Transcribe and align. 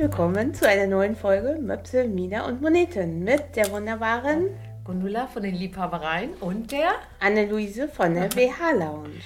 Willkommen 0.00 0.54
zu 0.54 0.66
einer 0.66 0.86
neuen 0.86 1.14
Folge 1.14 1.58
Möpse, 1.60 2.04
Mina 2.04 2.46
und 2.46 2.62
Moneten 2.62 3.22
mit 3.22 3.54
der 3.54 3.70
wunderbaren 3.70 4.48
Gundula 4.82 5.26
von 5.26 5.42
den 5.42 5.54
Liebhabereien 5.54 6.32
und 6.40 6.72
der 6.72 6.92
Anne-Luise 7.18 7.86
von 7.86 8.14
der 8.14 8.28
BH 8.28 8.70
Lounge. 8.78 9.20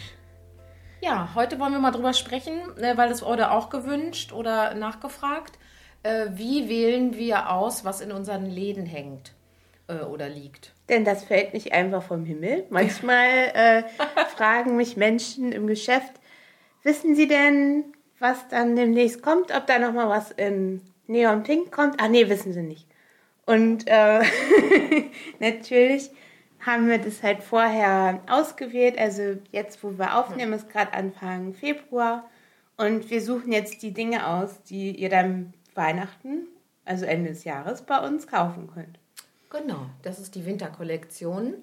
Ja, 1.01 1.31
heute 1.37 1.61
wollen 1.61 1.75
wir 1.75 1.79
mal 1.79 1.93
drüber 1.93 2.13
sprechen, 2.13 2.59
äh, 2.81 2.97
weil 2.97 3.09
das 3.09 3.23
wurde 3.23 3.53
auch 3.53 3.71
gewünscht 3.71 4.33
oder 4.33 4.75
nachgefragt. 4.75 5.61
Äh, 6.03 6.31
wie 6.33 6.69
wählen 6.69 7.15
wir 7.15 7.53
aus, 7.53 7.85
was 7.85 8.01
in 8.01 8.11
unseren 8.11 8.47
Läden 8.47 8.85
hängt 8.85 9.33
äh, 9.87 10.01
oder 10.01 10.29
liegt? 10.29 10.73
Denn 10.89 11.05
das 11.05 11.23
fällt 11.23 11.55
nicht 11.55 11.73
einfach 11.73 12.03
vom 12.03 12.25
Himmel. 12.25 12.67
Manchmal 12.71 13.29
äh, 13.55 13.85
fragen 14.35 14.75
mich 14.75 14.97
Menschen 14.97 15.53
im 15.53 15.69
Geschäft, 15.69 16.15
wissen 16.83 17.15
Sie 17.15 17.29
denn, 17.29 17.95
was 18.25 18.49
dann 18.49 18.75
demnächst 18.75 19.23
kommt? 19.23 19.55
Ob 19.55 19.67
da 19.67 19.79
nochmal 19.79 20.09
was 20.09 20.31
in 20.31 20.81
Neon 21.07 21.43
Pink 21.43 21.71
kommt? 21.71 21.97
Ach 21.99 22.09
nee, 22.09 22.29
wissen 22.29 22.55
Sie 22.55 22.63
nicht. 22.63 22.89
Und 23.45 23.87
äh, 23.87 24.23
natürlich 25.39 26.11
haben 26.65 26.89
wir 26.89 26.97
das 26.97 27.23
halt 27.23 27.43
vorher 27.43 28.23
ausgewählt. 28.27 28.99
Also 28.99 29.37
jetzt, 29.53 29.85
wo 29.85 29.99
wir 29.99 30.17
aufnehmen, 30.17 30.55
ist 30.55 30.71
gerade 30.71 30.95
Anfang 30.95 31.53
Februar. 31.53 32.29
Und 32.79 33.11
wir 33.11 33.21
suchen 33.21 33.53
jetzt 33.53 33.83
die 33.83 33.93
Dinge 33.93 34.27
aus, 34.27 34.63
die 34.63 34.93
ihr 34.93 35.11
dann 35.11 35.53
Weihnachten, 35.75 36.49
also 36.87 37.05
Ende 37.05 37.29
des 37.29 37.45
Jahres, 37.45 37.83
bei 37.83 37.99
uns 37.99 38.27
kaufen 38.27 38.71
könnt. 38.73 38.99
Genau, 39.51 39.87
das 40.03 40.19
ist 40.19 40.35
die 40.35 40.47
Winterkollektion. 40.47 41.55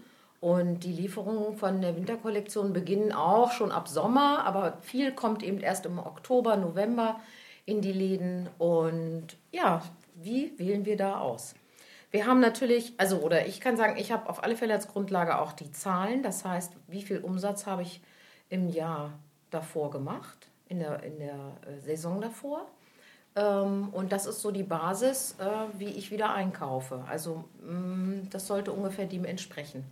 Und 0.42 0.84
die 0.84 0.92
Lieferungen 0.92 1.56
von 1.56 1.82
der 1.82 1.96
Winterkollektion 1.96 2.74
beginnen 2.74 3.14
auch 3.14 3.52
schon 3.52 3.72
ab 3.72 3.88
Sommer, 3.88 4.44
aber 4.44 4.80
viel 4.82 5.12
kommt 5.12 5.44
eben 5.44 5.60
erst 5.60 5.86
im 5.86 6.00
Oktober, 6.00 6.58
November 6.58 7.20
in 7.68 7.82
die 7.82 7.94
Läden. 7.94 8.50
Und 8.58 9.38
ja, 9.52 9.84
wie 10.16 10.58
wählen 10.58 10.84
wir 10.84 10.98
da 10.98 11.20
aus? 11.20 11.54
Wir 12.10 12.26
haben 12.26 12.40
natürlich, 12.40 12.94
also 12.98 13.20
oder 13.20 13.46
ich 13.46 13.62
kann 13.62 13.78
sagen, 13.78 13.98
ich 13.98 14.12
habe 14.12 14.28
auf 14.28 14.44
alle 14.44 14.58
Fälle 14.58 14.74
als 14.74 14.88
Grundlage 14.88 15.40
auch 15.40 15.54
die 15.54 15.72
Zahlen. 15.72 16.24
Das 16.24 16.44
heißt, 16.44 16.74
wie 16.88 17.04
viel 17.04 17.20
Umsatz 17.20 17.68
habe 17.68 17.84
ich 17.84 18.02
im 18.50 18.68
Jahr 18.68 19.14
davor 19.52 19.92
gemacht, 19.92 20.50
in 20.68 20.80
der, 20.80 21.04
in 21.04 21.20
der 21.20 21.36
äh, 21.68 21.80
Saison 21.80 22.20
davor. 22.20 22.66
Ähm, 23.36 23.90
und 23.92 24.12
das 24.12 24.26
ist 24.26 24.42
so 24.42 24.50
die 24.50 24.64
Basis, 24.64 25.36
äh, 25.40 25.80
wie 25.80 25.90
ich 25.90 26.10
wieder 26.10 26.34
einkaufe. 26.34 27.06
Also 27.08 27.46
mm, 27.62 28.30
das 28.32 28.48
sollte 28.48 28.72
ungefähr 28.72 29.06
dem 29.06 29.24
entsprechen. 29.24 29.86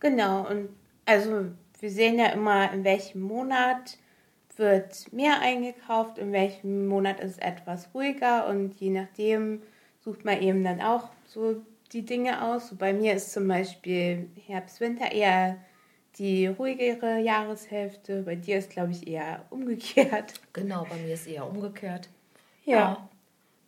Genau, 0.00 0.48
und 0.48 0.68
also 1.04 1.46
wir 1.80 1.90
sehen 1.90 2.18
ja 2.18 2.26
immer, 2.26 2.72
in 2.72 2.84
welchem 2.84 3.20
Monat 3.20 3.98
wird 4.56 5.12
mehr 5.12 5.40
eingekauft, 5.40 6.18
in 6.18 6.32
welchem 6.32 6.86
Monat 6.86 7.20
ist 7.20 7.32
es 7.32 7.38
etwas 7.38 7.88
ruhiger 7.94 8.46
und 8.48 8.74
je 8.80 8.90
nachdem 8.90 9.62
sucht 10.00 10.24
man 10.24 10.40
eben 10.40 10.64
dann 10.64 10.80
auch 10.80 11.10
so 11.26 11.62
die 11.92 12.04
Dinge 12.04 12.42
aus. 12.42 12.68
So 12.68 12.76
bei 12.76 12.92
mir 12.92 13.14
ist 13.14 13.32
zum 13.32 13.48
Beispiel 13.48 14.30
Herbst, 14.46 14.80
Winter 14.80 15.12
eher 15.12 15.58
die 16.18 16.46
ruhigere 16.46 17.18
Jahreshälfte. 17.20 18.22
Bei 18.22 18.36
dir 18.36 18.58
ist, 18.58 18.70
glaube 18.70 18.92
ich, 18.92 19.06
eher 19.06 19.44
umgekehrt. 19.50 20.34
Genau, 20.52 20.86
bei 20.88 20.96
mir 20.96 21.14
ist 21.14 21.26
eher 21.26 21.46
umgekehrt. 21.46 22.08
Ja. 22.64 22.76
Ja. 22.76 23.08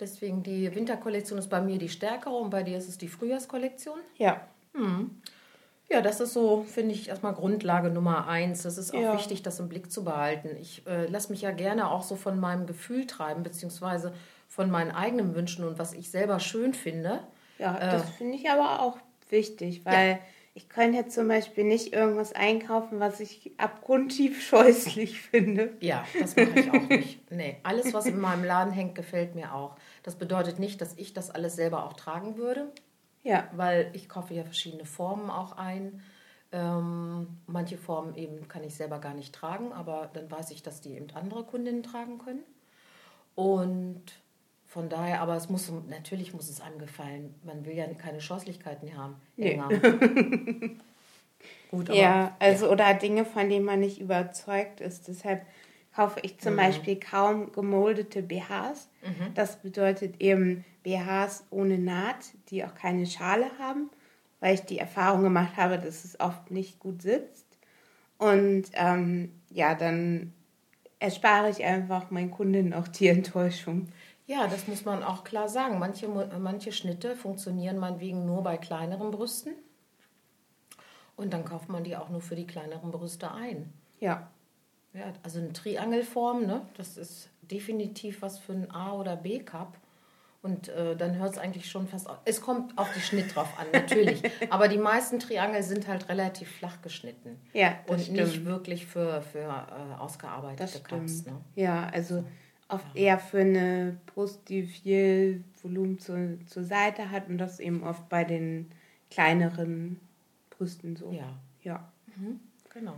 Deswegen 0.01 0.43
die 0.43 0.73
Winterkollektion 0.75 1.39
ist 1.39 1.49
bei 1.49 1.61
mir 1.61 1.77
die 1.79 1.89
stärkere 1.89 2.34
und 2.34 2.51
bei 2.51 2.62
dir 2.62 2.79
ist 2.79 2.89
es 2.89 2.99
die 2.99 3.09
Frühjahrskollektion. 3.09 3.99
Ja. 4.17 4.47
Ja, 5.91 6.03
das 6.03 6.21
ist 6.21 6.34
so, 6.34 6.65
finde 6.65 6.94
ich, 6.94 7.09
erstmal 7.09 7.32
Grundlage 7.34 7.88
Nummer 7.91 8.28
eins. 8.28 8.62
Das 8.62 8.76
ist 8.76 8.93
auch 8.94 9.00
Ja. 9.00 9.15
wichtig, 9.15 9.43
das 9.43 9.59
im 9.59 9.69
Blick 9.69 9.91
zu 9.91 10.04
behalten. 10.04 10.50
Ich 10.60 10.87
äh, 10.87 11.06
lasse 11.06 11.32
mich 11.32 11.41
ja 11.43 11.50
gerne 11.50 11.91
auch 11.91 12.03
so 12.03 12.15
von 12.15 12.38
meinem 12.38 12.66
Gefühl 12.66 13.06
treiben, 13.06 13.43
beziehungsweise 13.43 14.12
von 14.49 14.71
meinen 14.71 14.91
eigenen 14.91 15.34
Wünschen 15.34 15.65
und 15.66 15.78
was 15.78 15.94
ich 15.94 16.10
selber 16.10 16.41
schön 16.41 16.75
finde. 16.75 17.21
Ja, 17.59 17.78
das 17.78 18.10
finde 18.10 18.37
ich 18.37 18.50
aber 18.50 18.82
auch 18.82 18.99
wichtig, 19.31 19.84
weil 19.84 20.19
ich 20.54 20.69
könnte 20.69 20.99
jetzt 20.99 21.15
zum 21.15 21.28
Beispiel 21.28 21.65
nicht 21.65 21.93
irgendwas 21.93 22.32
einkaufen, 22.32 22.99
was 23.00 23.20
ich 23.20 23.53
abgrundtief 23.59 24.43
scheußlich 24.47 25.20
finde. 25.20 25.72
Ja, 25.81 26.05
das 26.19 26.37
mache 26.37 26.59
ich 26.60 26.70
auch 26.70 26.88
nicht. 26.88 27.31
Nee, 27.31 27.56
alles, 27.62 27.94
was 27.94 28.06
in 28.06 28.19
meinem 28.19 28.44
Laden 28.44 28.72
hängt, 28.72 28.94
gefällt 28.94 29.34
mir 29.34 29.55
auch. 29.55 29.76
Das 30.03 30.16
bedeutet 30.16 30.59
nicht, 30.59 30.81
dass 30.81 30.94
ich 30.97 31.15
das 31.15 31.31
alles 31.31 31.56
selber 31.56 31.84
auch 31.84 31.93
tragen 31.93 32.37
würde, 32.37 32.72
Ja, 33.23 33.49
weil 33.53 33.91
ich 33.93 34.09
kaufe 34.09 34.34
ja 34.34 34.45
verschiedene 34.45 34.84
Formen 34.84 35.31
auch 35.31 35.53
ein. 35.53 36.03
Ähm, 36.51 37.27
manche 37.47 37.77
Formen 37.77 38.17
eben 38.17 38.49
kann 38.49 38.65
ich 38.65 38.75
selber 38.75 39.01
gar 39.01 39.15
nicht 39.15 39.34
tragen, 39.34 39.73
aber 39.73 40.09
dann 40.12 40.31
weiß 40.31 40.51
ich, 40.51 40.62
dass 40.62 40.81
die 40.81 40.95
eben 40.95 41.09
andere 41.15 41.45
Kundinnen 41.45 41.83
tragen 41.83 42.19
können. 42.19 42.43
Und 43.34 44.03
von 44.67 44.89
daher, 44.89 45.21
aber 45.21 45.37
es 45.37 45.49
muss 45.49 45.71
natürlich 45.89 46.33
muss 46.33 46.49
es 46.49 46.61
einem 46.61 46.79
gefallen. 46.79 47.34
Man 47.45 47.65
will 47.65 47.75
ja 47.75 47.87
keine 47.95 48.21
Scheußlichkeiten 48.21 48.97
haben. 48.97 49.17
Nee. 49.37 49.56
Gut, 51.71 51.91
aber 51.91 51.99
ja, 51.99 52.37
also 52.39 52.71
oder 52.71 52.95
Dinge, 52.95 53.25
von 53.25 53.49
denen 53.49 53.65
man 53.65 53.81
nicht 53.81 54.00
überzeugt 54.00 54.81
ist. 54.81 55.09
Deshalb 55.09 55.45
kaufe 55.98 56.20
ich 56.22 56.38
zum 56.38 56.54
Beispiel 56.54 57.00
kaum 57.00 57.50
gemoldete 57.50 58.22
BHs. 58.22 58.88
Das 59.34 59.56
bedeutet 59.56 60.20
eben 60.20 60.64
BHs 60.84 61.44
ohne 61.50 61.76
Naht, 61.76 62.26
die 62.50 62.64
auch 62.64 62.76
keine 62.76 63.04
Schale 63.04 63.47
haben, 63.59 63.91
weil 64.38 64.54
ich 64.54 64.60
die 64.60 64.78
Erfahrung 64.78 65.25
gemacht 65.25 65.56
habe, 65.56 65.76
dass 65.76 66.04
es 66.04 66.20
oft 66.20 66.53
nicht 66.53 66.78
gut 66.78 67.03
sitzt. 67.03 67.47
Und 68.16 68.66
ähm, 68.75 69.32
ja, 69.50 69.75
dann 69.75 70.32
erspare 71.00 71.50
ich 71.50 71.64
einfach 71.64 72.12
meinen 72.12 72.31
Kundinnen 72.31 72.75
auch 72.75 72.87
die 72.87 73.08
Enttäuschung. 73.08 73.88
Ja, 74.28 74.47
das 74.47 74.69
muss 74.69 74.84
man 74.84 75.03
auch 75.03 75.25
klar 75.25 75.48
sagen. 75.48 75.81
Manche, 75.81 76.06
manche 76.06 76.70
Schnitte 76.70 77.16
funktionieren 77.16 77.76
meinetwegen 77.76 78.25
nur 78.25 78.44
bei 78.44 78.56
kleineren 78.56 79.10
Brüsten. 79.10 79.53
Und 81.16 81.32
dann 81.32 81.44
kauft 81.44 81.69
man 81.69 81.82
die 81.82 81.97
auch 81.97 82.08
nur 82.08 82.20
für 82.20 82.37
die 82.37 82.47
kleineren 82.47 82.92
Brüste 82.92 83.32
ein. 83.32 83.72
Ja, 83.98 84.31
Ja, 84.98 85.12
also 85.22 85.38
eine 85.38 85.53
Triangelform, 85.53 86.47
ne? 86.47 86.62
das 86.76 86.97
ist 86.97 87.31
definitiv 87.42 88.22
was 88.22 88.38
für 88.38 88.53
ein 88.53 88.70
A- 88.70 88.92
oder 88.92 89.16
B-Cup. 89.16 89.76
Und 90.41 90.69
äh, 90.69 90.94
dann 90.97 91.16
hört 91.16 91.32
es 91.32 91.38
eigentlich 91.38 91.69
schon 91.69 91.88
fast 91.88 92.09
auf. 92.09 92.19
Es 92.25 92.41
kommt 92.41 92.78
auf 92.78 92.92
die 92.94 93.00
Schnitt 93.00 93.34
drauf 93.34 93.48
an, 93.58 93.66
natürlich. 93.72 94.22
Aber 94.50 94.69
die 94.69 94.78
meisten 94.78 95.19
Triangel 95.19 95.62
sind 95.64 95.88
halt 95.88 96.08
relativ 96.08 96.48
flach 96.48 96.81
geschnitten. 96.81 97.41
ja, 97.53 97.76
das 97.87 98.06
Und 98.08 98.12
nicht 98.14 98.28
stimmt. 98.31 98.47
wirklich 98.47 98.87
für, 98.87 99.20
für 99.20 99.41
äh, 99.41 99.98
ausgearbeitete 99.98 100.81
Cups. 100.81 101.26
Ne? 101.26 101.41
Ja, 101.56 101.88
also 101.92 102.25
oft 102.69 102.87
eher 102.94 103.19
für 103.19 103.41
eine 103.41 103.98
Brust, 104.06 104.48
die 104.48 104.62
viel 104.62 105.42
Volumen 105.60 105.98
zur, 105.98 106.38
zur 106.47 106.62
Seite 106.64 107.10
hat 107.10 107.28
und 107.28 107.38
das 107.38 107.58
eben 107.58 107.82
oft 107.82 108.08
bei 108.08 108.22
den 108.25 108.70
kleineren 109.10 109.98
Brüsten 110.50 110.94
so. 110.97 111.10
Ja, 111.12 111.37
Ja, 111.64 111.92
genau. 112.72 112.94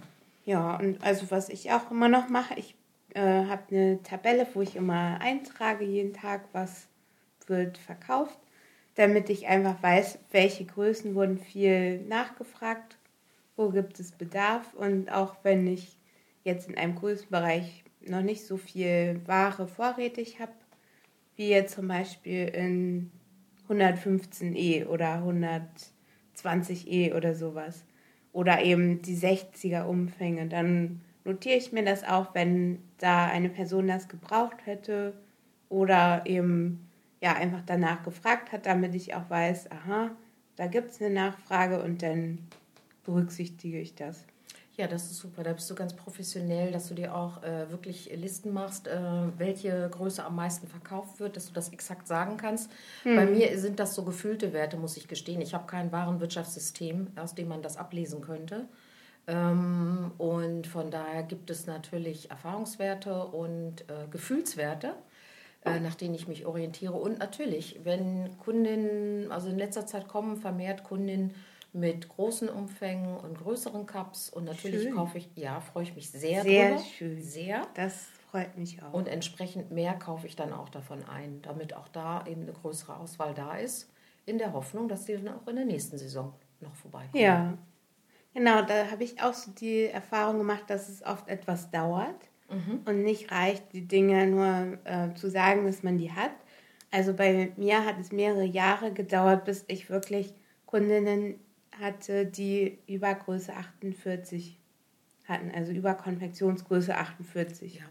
Ja 0.51 0.77
und 0.77 1.03
also 1.03 1.31
was 1.31 1.49
ich 1.49 1.71
auch 1.71 1.91
immer 1.91 2.09
noch 2.09 2.29
mache, 2.29 2.55
ich 2.57 2.75
äh, 3.15 3.21
habe 3.21 3.63
eine 3.71 4.03
Tabelle, 4.03 4.47
wo 4.53 4.63
ich 4.63 4.75
immer 4.77 5.21
eintrage 5.21 5.85
jeden 5.85 6.13
Tag, 6.13 6.43
was 6.53 6.89
wird 7.47 7.79
verkauft, 7.79 8.39
damit 8.97 9.31
ich 9.31 9.47
einfach 9.47 9.81
weiß, 9.83 10.19
welche 10.33 10.65
Größen 10.65 11.15
wurden 11.15 11.39
viel 11.39 12.01
nachgefragt, 12.03 12.99
wo 13.57 13.71
gibt 13.71 14.01
es 14.01 14.13
Bedarf 14.13 14.75
und 14.75 15.13
auch 15.13 15.37
wenn 15.45 15.67
ich 15.67 15.97
jetzt 16.43 16.69
in 16.69 16.77
einem 16.77 16.97
Größenbereich 16.97 17.85
noch 18.01 18.23
nicht 18.23 18.45
so 18.45 18.57
viel 18.57 19.21
Ware 19.27 19.69
vorrätig 19.69 20.41
habe, 20.41 20.53
wie 21.37 21.49
jetzt 21.49 21.75
zum 21.75 21.87
Beispiel 21.87 22.49
in 22.49 23.13
115e 23.69 24.87
oder 24.87 25.23
120e 25.23 27.15
oder 27.15 27.35
sowas. 27.37 27.85
Oder 28.33 28.63
eben 28.63 29.03
die 29.03 29.17
60er 29.17 29.85
Umfänge. 29.85 30.47
Dann 30.47 31.01
notiere 31.25 31.57
ich 31.57 31.73
mir 31.73 31.85
das 31.85 32.05
auch, 32.05 32.35
wenn 32.35 32.79
da 32.99 33.27
eine 33.27 33.49
Person 33.49 33.89
das 33.89 34.09
gebraucht 34.09 34.67
hätte 34.67 35.15
oder 35.69 36.23
eben 36.27 36.89
ja 37.21 37.35
einfach 37.35 37.63
danach 37.67 38.03
gefragt 38.03 38.53
hat, 38.53 38.67
damit 38.67 38.95
ich 38.95 39.15
auch 39.15 39.29
weiß, 39.29 39.71
aha, 39.71 40.11
da 40.57 40.67
gibt 40.67 40.91
es 40.91 41.01
eine 41.01 41.15
Nachfrage 41.15 41.83
und 41.83 42.03
dann 42.03 42.39
berücksichtige 43.05 43.81
ich 43.81 43.95
das. 43.95 44.25
Ja, 44.81 44.87
das 44.87 45.11
ist 45.11 45.19
super. 45.19 45.43
Da 45.43 45.53
bist 45.53 45.69
du 45.69 45.75
ganz 45.75 45.93
professionell, 45.93 46.73
dass 46.73 46.89
du 46.89 46.95
dir 46.95 47.15
auch 47.15 47.43
äh, 47.43 47.71
wirklich 47.71 48.11
Listen 48.17 48.51
machst, 48.51 48.89
äh, 48.89 48.99
welche 49.37 49.91
Größe 49.91 50.25
am 50.25 50.37
meisten 50.37 50.69
verkauft 50.69 51.21
wird, 51.21 51.37
dass 51.37 51.49
du 51.49 51.53
das 51.53 51.69
exakt 51.69 52.09
sagen 52.09 52.39
kannst. 52.39 52.71
Bei 53.05 53.27
mir 53.27 53.59
sind 53.59 53.79
das 53.79 53.95
so 53.95 54.05
gefühlte 54.05 54.55
Werte, 54.55 54.79
muss 54.79 54.97
ich 54.97 55.07
gestehen. 55.07 55.43
Ich 55.43 55.53
habe 55.53 55.67
kein 55.67 55.93
Warenwirtschaftssystem, 55.93 57.09
aus 57.17 57.35
dem 57.35 57.49
man 57.49 57.61
das 57.61 57.77
ablesen 57.77 58.23
könnte. 58.23 58.69
Ähm, 59.27 60.13
und 60.17 60.67
von 60.67 60.91
daher 60.91 61.25
gibt 61.25 61.51
es 61.51 61.67
natürlich 61.67 62.31
Erfahrungswerte 62.31 63.27
und 63.27 63.83
äh, 63.83 64.09
Gefühlswerte, 64.11 64.95
äh, 65.67 65.79
nach 65.79 65.95
denen 65.95 66.15
ich 66.15 66.27
mich 66.27 66.47
orientiere. 66.47 66.95
Und 66.95 67.19
natürlich, 67.19 67.81
wenn 67.85 68.39
Kundinnen, 68.39 69.31
also 69.31 69.51
in 69.51 69.59
letzter 69.59 69.85
Zeit 69.85 70.09
kommen 70.09 70.39
vermehrt 70.39 70.85
Kundinnen 70.85 71.35
mit 71.73 72.09
großen 72.09 72.49
Umfängen 72.49 73.17
und 73.17 73.39
größeren 73.39 73.87
Cups 73.87 74.29
und 74.29 74.45
natürlich 74.45 74.83
Schön. 74.83 74.95
kaufe 74.95 75.19
ich, 75.19 75.29
ja, 75.37 75.61
freue 75.61 75.85
ich 75.85 75.95
mich 75.95 76.11
sehr, 76.11 76.43
Sehr 76.43 76.71
drüber. 76.71 76.83
schön. 76.83 77.23
Sehr. 77.23 77.67
Das 77.75 78.09
freut 78.31 78.57
mich 78.57 78.83
auch. 78.83 78.93
Und 78.93 79.09
entsprechend 79.09 79.71
mehr 79.71 79.95
kaufe 79.95 80.27
ich 80.27 80.37
dann 80.37 80.53
auch 80.53 80.69
davon 80.69 81.05
ein, 81.09 81.43
damit 81.43 81.75
auch 81.75 81.89
da 81.89 82.25
eben 82.27 82.43
eine 82.43 82.53
größere 82.53 82.97
Auswahl 82.97 83.35
da 83.35 83.57
ist, 83.57 83.91
in 84.27 84.39
der 84.39 84.53
Hoffnung, 84.53 84.89
dass 84.89 85.05
die 85.05 85.17
dann 85.17 85.29
auch 85.29 85.47
in 85.47 85.57
der 85.57 85.65
nächsten 85.65 85.97
Saison 85.99 86.35
noch 86.61 86.75
vorbeikommen. 86.75 87.23
Ja, 87.23 87.59
genau, 88.35 88.63
da 88.63 88.91
habe 88.91 89.05
ich 89.05 89.23
auch 89.23 89.35
so 89.35 89.51
die 89.53 89.85
Erfahrung 89.85 90.39
gemacht, 90.39 90.65
dass 90.69 90.89
es 90.89 91.05
oft 91.05 91.29
etwas 91.29 91.71
dauert 91.71 92.31
mhm. 92.49 92.81
und 92.85 93.03
nicht 93.03 93.31
reicht, 93.31 93.73
die 93.73 93.87
Dinge 93.87 94.27
nur 94.27 94.79
äh, 94.85 95.15
zu 95.15 95.31
sagen, 95.31 95.67
dass 95.67 95.83
man 95.83 95.99
die 95.99 96.13
hat. 96.13 96.33
Also 96.91 97.15
bei 97.15 97.53
mir 97.57 97.85
hat 97.85 98.01
es 98.01 98.11
mehrere 98.11 98.45
Jahre 98.45 98.93
gedauert, 98.93 99.45
bis 99.45 99.65
ich 99.69 99.91
wirklich 99.91 100.35
Kundinnen 100.67 101.39
hatte, 101.81 102.27
die 102.27 102.79
über 102.87 103.15
Größe 103.15 103.53
48 103.55 104.57
hatten, 105.27 105.51
also 105.55 105.73
über 105.73 105.95
Konfektionsgröße 105.95 106.97
48. 106.97 107.83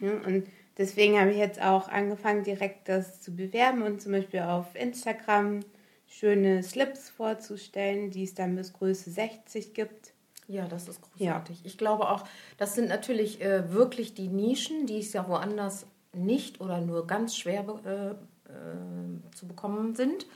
Ja. 0.00 0.10
und 0.26 0.46
deswegen 0.76 1.18
habe 1.18 1.30
ich 1.30 1.36
jetzt 1.36 1.60
auch 1.60 1.88
angefangen, 1.88 2.44
direkt 2.44 2.88
das 2.88 3.20
zu 3.20 3.34
bewerben 3.34 3.82
und 3.82 4.00
zum 4.00 4.12
Beispiel 4.12 4.40
auf 4.40 4.74
Instagram 4.74 5.60
schöne 6.06 6.62
Slips 6.62 7.10
vorzustellen, 7.10 8.10
die 8.10 8.24
es 8.24 8.34
dann 8.34 8.56
bis 8.56 8.72
Größe 8.72 9.10
60 9.10 9.74
gibt. 9.74 10.12
Ja, 10.48 10.66
das 10.66 10.88
ist 10.88 11.02
großartig. 11.02 11.58
Ja. 11.58 11.66
Ich 11.66 11.76
glaube 11.76 12.08
auch, 12.08 12.24
das 12.56 12.74
sind 12.74 12.88
natürlich 12.88 13.42
äh, 13.42 13.70
wirklich 13.72 14.14
die 14.14 14.28
Nischen, 14.28 14.86
die 14.86 15.00
es 15.00 15.12
ja 15.12 15.28
woanders 15.28 15.86
nicht 16.14 16.60
oder 16.60 16.80
nur 16.80 17.06
ganz 17.06 17.36
schwer 17.36 17.64
äh, 17.84 18.10
äh, 18.50 19.34
zu 19.34 19.46
bekommen 19.46 19.94
sind. 19.94 20.26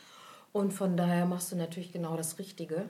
Und 0.53 0.73
von 0.73 0.97
daher 0.97 1.27
machst 1.27 1.51
du 1.51 1.57
natürlich 1.57 1.93
genau 1.93 2.17
das 2.17 2.39
Richtige. 2.39 2.85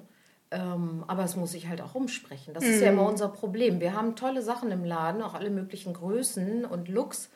Ähm, 0.51 1.05
aber 1.07 1.25
es 1.25 1.37
muss 1.37 1.53
sich 1.53 1.69
halt 1.69 1.81
auch 1.81 1.95
umsprechen. 1.95 2.53
Das 2.55 2.65
mhm. 2.65 2.71
ist 2.71 2.81
ja 2.81 2.91
immer 2.91 3.09
unser 3.09 3.29
Problem. 3.29 3.81
Wir 3.81 3.95
haben 3.95 4.17
tolle 4.17 4.43
Sachen 4.43 4.71
im 4.71 4.85
Laden, 4.85 5.23
auch 5.23 5.35
alle 5.35 5.51
möglichen 5.51 5.95
Größen 5.95 6.65
und 6.65 6.89
Looks. 6.89 7.31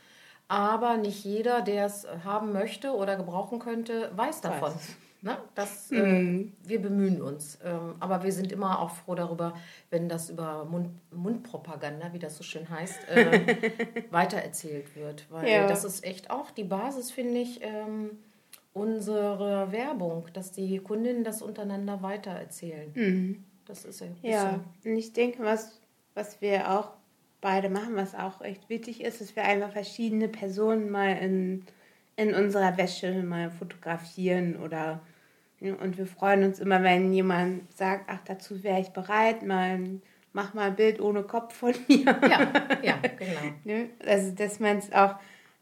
Aber 0.49 0.97
nicht 0.97 1.25
jeder, 1.25 1.63
der 1.63 1.87
es 1.87 2.07
haben 2.25 2.53
möchte 2.53 2.95
oder 2.95 3.17
gebrauchen 3.17 3.59
könnte, 3.59 4.11
weiß 4.15 4.43
davon. 4.43 4.75
Weiß. 4.75 4.97
Ne? 5.23 5.39
Das, 5.55 5.91
mhm. 5.91 6.53
äh, 6.65 6.69
wir 6.69 6.83
bemühen 6.83 7.23
uns. 7.23 7.59
Ähm, 7.65 7.95
aber 8.01 8.23
wir 8.23 8.33
sind 8.33 8.53
immer 8.53 8.81
auch 8.81 8.91
froh 8.91 9.15
darüber, 9.15 9.55
wenn 9.91 10.09
das 10.09 10.31
über 10.31 10.65
Mund, 10.67 10.91
Mundpropaganda, 11.11 12.13
wie 12.13 12.19
das 12.19 12.37
so 12.37 12.45
schön 12.45 12.69
heißt, 12.69 13.09
äh, 13.09 13.41
weitererzählt 14.11 14.95
wird. 14.95 15.27
Weil 15.31 15.49
ja. 15.49 15.67
das 15.67 15.85
ist 15.85 16.05
echt 16.05 16.31
auch 16.31 16.51
die 16.51 16.65
Basis, 16.65 17.11
finde 17.11 17.41
ich. 17.41 17.61
Ähm, 17.63 18.19
unsere 18.77 19.73
Werbung, 19.73 20.27
dass 20.35 20.53
die 20.53 20.79
Kundinnen 20.79 21.25
das 21.25 21.41
untereinander 21.41 22.03
weitererzählen. 22.03 22.93
Mhm. 22.95 23.45
Das 23.65 23.85
ist 23.85 24.01
ja. 24.01 24.09
Ja, 24.23 24.61
und 24.85 24.97
ich 24.97 25.13
denke, 25.15 25.43
was, 25.43 25.81
was 26.15 26.41
wir 26.43 26.71
auch 26.71 26.91
beide 27.41 27.71
machen, 27.71 27.97
was 27.97 28.15
auch 28.15 28.43
echt 28.43 28.69
wichtig 28.69 29.03
ist, 29.03 29.21
dass 29.21 29.35
wir 29.35 29.45
einfach 29.45 29.73
verschiedene 29.73 30.29
Personen 30.29 30.91
mal 30.91 31.17
in, 31.17 31.65
in 32.17 32.35
unserer 32.35 32.77
Wäsche 32.77 33.23
mal 33.23 33.51
fotografieren 33.51 34.57
oder 34.57 35.01
und 35.59 35.97
wir 35.97 36.07
freuen 36.07 36.45
uns 36.45 36.61
immer, 36.61 36.83
wenn 36.83 37.15
jemand 37.15 37.73
sagt, 37.75 38.05
ach, 38.09 38.21
dazu 38.27 38.63
wäre 38.63 38.79
ich 38.79 38.91
bereit, 38.91 39.43
mal 39.43 39.81
mach 40.35 40.53
mal 40.53 40.67
ein 40.67 40.77
Bild 40.77 41.01
ohne 41.01 41.23
Kopf 41.23 41.55
von 41.55 41.73
mir. 41.89 42.05
Ja, 42.05 42.53
ja, 42.83 42.99
genau. 42.99 43.55
Ne? 43.65 43.89
Also, 44.05 44.33
dass 44.33 44.61
man 44.61 44.77
es 44.77 44.93
auch 44.93 45.15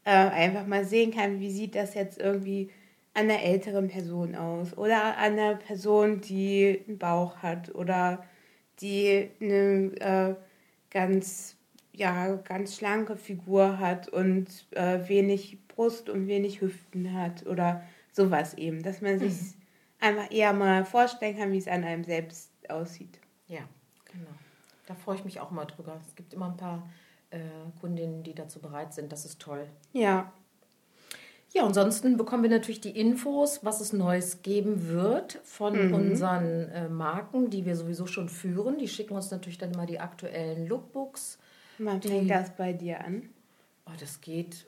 äh, 0.03 0.11
einfach 0.11 0.67
mal 0.67 0.83
sehen 0.83 1.11
kann, 1.11 1.39
wie 1.39 1.49
sieht 1.49 1.75
das 1.75 1.93
jetzt 1.93 2.19
irgendwie 2.19 2.69
an 3.15 3.29
einer 3.29 3.41
älteren 3.41 3.87
Person 3.87 4.35
aus 4.35 4.77
oder 4.77 5.17
an 5.17 5.33
einer 5.33 5.55
Person, 5.55 6.19
die 6.19 6.83
einen 6.85 6.99
Bauch 6.99 7.37
hat 7.37 7.73
oder 7.73 8.23
die 8.81 9.31
eine 9.39 9.95
äh, 10.01 10.35
ganz, 10.91 11.55
ja, 11.93 12.35
ganz 12.35 12.75
schlanke 12.75 13.15
Figur 13.15 13.79
hat 13.79 14.09
und 14.09 14.67
äh, 14.71 15.07
wenig 15.07 15.65
Brust 15.69 16.09
und 16.09 16.27
wenig 16.27 16.59
Hüften 16.59 17.13
hat 17.13 17.45
oder 17.47 17.83
sowas 18.11 18.53
eben, 18.55 18.83
dass 18.83 19.01
man 19.01 19.17
sich 19.17 19.31
mhm. 19.31 19.53
einfach 20.01 20.31
eher 20.31 20.51
mal 20.51 20.83
vorstellen 20.83 21.37
kann, 21.37 21.53
wie 21.53 21.57
es 21.57 21.69
an 21.69 21.85
einem 21.85 22.03
selbst 22.03 22.51
aussieht. 22.69 23.21
Ja, 23.47 23.61
genau. 24.11 24.31
Da 24.87 24.93
freue 24.93 25.15
ich 25.15 25.23
mich 25.23 25.39
auch 25.39 25.51
mal 25.51 25.65
drüber. 25.65 26.01
Es 26.05 26.15
gibt 26.15 26.33
immer 26.33 26.49
ein 26.49 26.57
paar 26.57 26.89
äh, 27.29 27.39
Kundinnen, 27.79 28.23
die 28.23 28.35
dazu 28.35 28.59
bereit 28.59 28.93
sind. 28.93 29.13
Das 29.13 29.23
ist 29.23 29.39
toll. 29.39 29.67
Ja, 29.93 30.33
ja, 31.55 31.65
ansonsten 31.65 32.17
bekommen 32.17 32.43
wir 32.43 32.49
natürlich 32.49 32.81
die 32.81 32.99
Infos, 32.99 33.63
was 33.63 33.79
es 33.79 33.93
Neues 33.93 34.41
geben 34.41 34.89
wird 34.89 35.39
von 35.45 35.87
mhm. 35.87 35.93
unseren 35.93 36.69
äh, 36.69 36.89
Marken, 36.89 37.49
die 37.49 37.65
wir 37.65 37.77
sowieso 37.77 38.07
schon 38.07 38.27
führen. 38.27 38.77
Die 38.77 38.89
schicken 38.89 39.15
uns 39.15 39.31
natürlich 39.31 39.57
dann 39.57 39.71
immer 39.71 39.85
die 39.85 40.01
aktuellen 40.01 40.67
Lookbooks. 40.67 41.39
Wann 41.77 42.01
fängt 42.01 42.29
das 42.29 42.53
bei 42.57 42.73
dir 42.73 43.05
an? 43.05 43.29
Oh, 43.85 43.93
das 43.97 44.19
geht, 44.19 44.65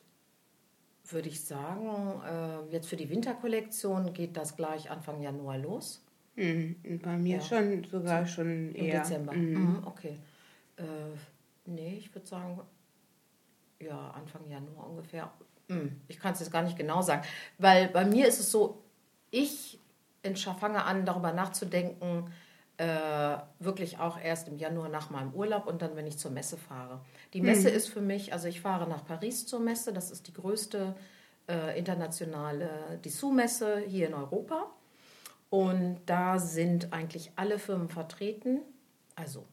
würde 1.09 1.27
ich 1.27 1.43
sagen, 1.43 2.21
äh, 2.25 2.71
jetzt 2.71 2.87
für 2.87 2.95
die 2.95 3.09
Winterkollektion 3.09 4.13
geht 4.13 4.37
das 4.37 4.55
gleich 4.55 4.89
Anfang 4.89 5.21
Januar 5.21 5.57
los. 5.57 6.01
Mhm. 6.37 7.01
Bei 7.03 7.17
mir 7.17 7.37
ja. 7.37 7.41
schon, 7.41 7.83
sogar 7.83 8.25
schon 8.25 8.73
Im 8.73 8.85
eher. 8.85 9.01
Dezember. 9.01 9.33
Mhm. 9.33 9.53
mhm 9.53 9.79
okay. 9.85 10.17
Äh, 10.77 10.83
nee, 11.65 11.95
ich 11.97 12.15
würde 12.15 12.27
sagen, 12.27 12.61
ja, 13.81 14.11
Anfang 14.11 14.47
Januar 14.49 14.89
ungefähr. 14.89 15.29
Hm, 15.67 15.99
ich 16.07 16.19
kann 16.19 16.33
es 16.33 16.39
jetzt 16.39 16.51
gar 16.51 16.61
nicht 16.61 16.77
genau 16.77 17.01
sagen, 17.01 17.23
weil 17.57 17.89
bei 17.89 18.05
mir 18.05 18.27
ist 18.27 18.39
es 18.39 18.51
so, 18.51 18.83
ich 19.31 19.79
fange 20.59 20.83
an, 20.83 21.05
darüber 21.05 21.33
nachzudenken, 21.33 22.31
äh, 22.77 23.37
wirklich 23.59 23.99
auch 23.99 24.19
erst 24.19 24.47
im 24.47 24.57
Januar 24.57 24.89
nach 24.89 25.09
meinem 25.09 25.33
Urlaub 25.33 25.65
und 25.65 25.81
dann, 25.81 25.95
wenn 25.95 26.05
ich 26.05 26.17
zur 26.17 26.31
Messe 26.31 26.57
fahre. 26.57 27.01
Die 27.33 27.41
Messe 27.41 27.69
mhm. 27.69 27.75
ist 27.75 27.89
für 27.89 28.01
mich, 28.01 28.33
also 28.33 28.47
ich 28.47 28.61
fahre 28.61 28.87
nach 28.87 29.03
Paris 29.05 29.47
zur 29.47 29.59
Messe, 29.59 29.93
das 29.93 30.11
ist 30.11 30.27
die 30.27 30.33
größte 30.33 30.95
äh, 31.47 31.77
internationale 31.77 32.99
Dessous-Messe 33.03 33.79
hier 33.79 34.07
in 34.07 34.13
Europa. 34.13 34.67
Und 35.49 36.01
da 36.05 36.39
sind 36.39 36.93
eigentlich 36.93 37.31
alle 37.35 37.57
Firmen 37.57 37.89
vertreten, 37.89 38.61
also 39.15 39.45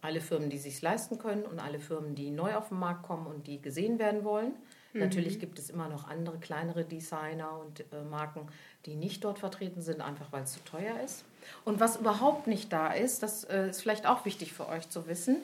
alle 0.00 0.20
Firmen, 0.20 0.48
die 0.48 0.58
sich 0.58 0.80
leisten 0.80 1.18
können 1.18 1.44
und 1.44 1.58
alle 1.58 1.80
Firmen, 1.80 2.14
die 2.14 2.30
neu 2.30 2.54
auf 2.54 2.68
den 2.68 2.78
Markt 2.78 3.02
kommen 3.02 3.26
und 3.26 3.46
die 3.46 3.60
gesehen 3.60 3.98
werden 3.98 4.24
wollen. 4.24 4.52
Mhm. 4.96 5.02
Natürlich 5.02 5.38
gibt 5.38 5.58
es 5.58 5.70
immer 5.70 5.88
noch 5.88 6.08
andere 6.08 6.38
kleinere 6.38 6.84
Designer 6.84 7.58
und 7.60 7.80
äh, 7.80 8.02
Marken, 8.10 8.48
die 8.86 8.96
nicht 8.96 9.24
dort 9.24 9.38
vertreten 9.38 9.82
sind, 9.82 10.00
einfach 10.00 10.32
weil 10.32 10.44
es 10.44 10.52
zu 10.52 10.64
teuer 10.64 11.00
ist. 11.04 11.24
Und 11.64 11.80
was 11.80 11.96
überhaupt 11.96 12.46
nicht 12.46 12.72
da 12.72 12.92
ist, 12.92 13.22
das 13.22 13.44
äh, 13.44 13.68
ist 13.70 13.82
vielleicht 13.82 14.06
auch 14.06 14.24
wichtig 14.24 14.52
für 14.52 14.68
euch 14.68 14.88
zu 14.88 15.06
wissen, 15.06 15.36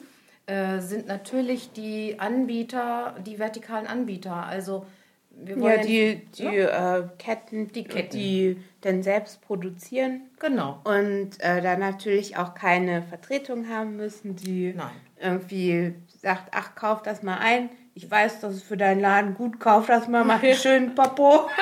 äh, 0.45 0.79
sind 0.79 1.07
natürlich 1.07 1.71
die 1.71 2.19
Anbieter, 2.19 3.15
die 3.25 3.39
vertikalen 3.39 3.87
Anbieter. 3.87 4.35
Also 4.35 4.85
wir 5.31 5.59
wollen 5.59 5.79
ja, 5.79 5.85
die, 5.85 6.21
die 6.37 6.43
ja? 6.43 6.97
Äh, 6.97 7.09
Ketten, 7.17 7.71
die 7.71 7.83
Ketten, 7.85 8.17
die 8.17 8.57
dann 8.81 9.03
selbst 9.03 9.41
produzieren. 9.41 10.21
Genau. 10.39 10.79
Und 10.83 11.39
äh, 11.39 11.61
dann 11.61 11.79
natürlich 11.79 12.37
auch 12.37 12.53
keine 12.53 13.01
Vertretung 13.03 13.69
haben 13.69 13.95
müssen, 13.95 14.35
die 14.35 14.73
Nein. 14.73 14.91
irgendwie 15.19 15.95
sagt, 16.21 16.49
ach, 16.51 16.75
kauf 16.75 17.01
das 17.01 17.23
mal 17.23 17.37
ein 17.37 17.69
ich 17.95 18.09
weiß, 18.09 18.39
dass 18.39 18.55
es 18.55 18.63
für 18.63 18.77
deinen 18.77 19.01
Laden 19.01 19.35
gut 19.35 19.59
kauft, 19.59 19.89
dass 19.89 20.07
man 20.07 20.25
macht 20.25 20.43
einen 20.43 20.55
schönen 20.55 20.95
Popo. 20.95 21.49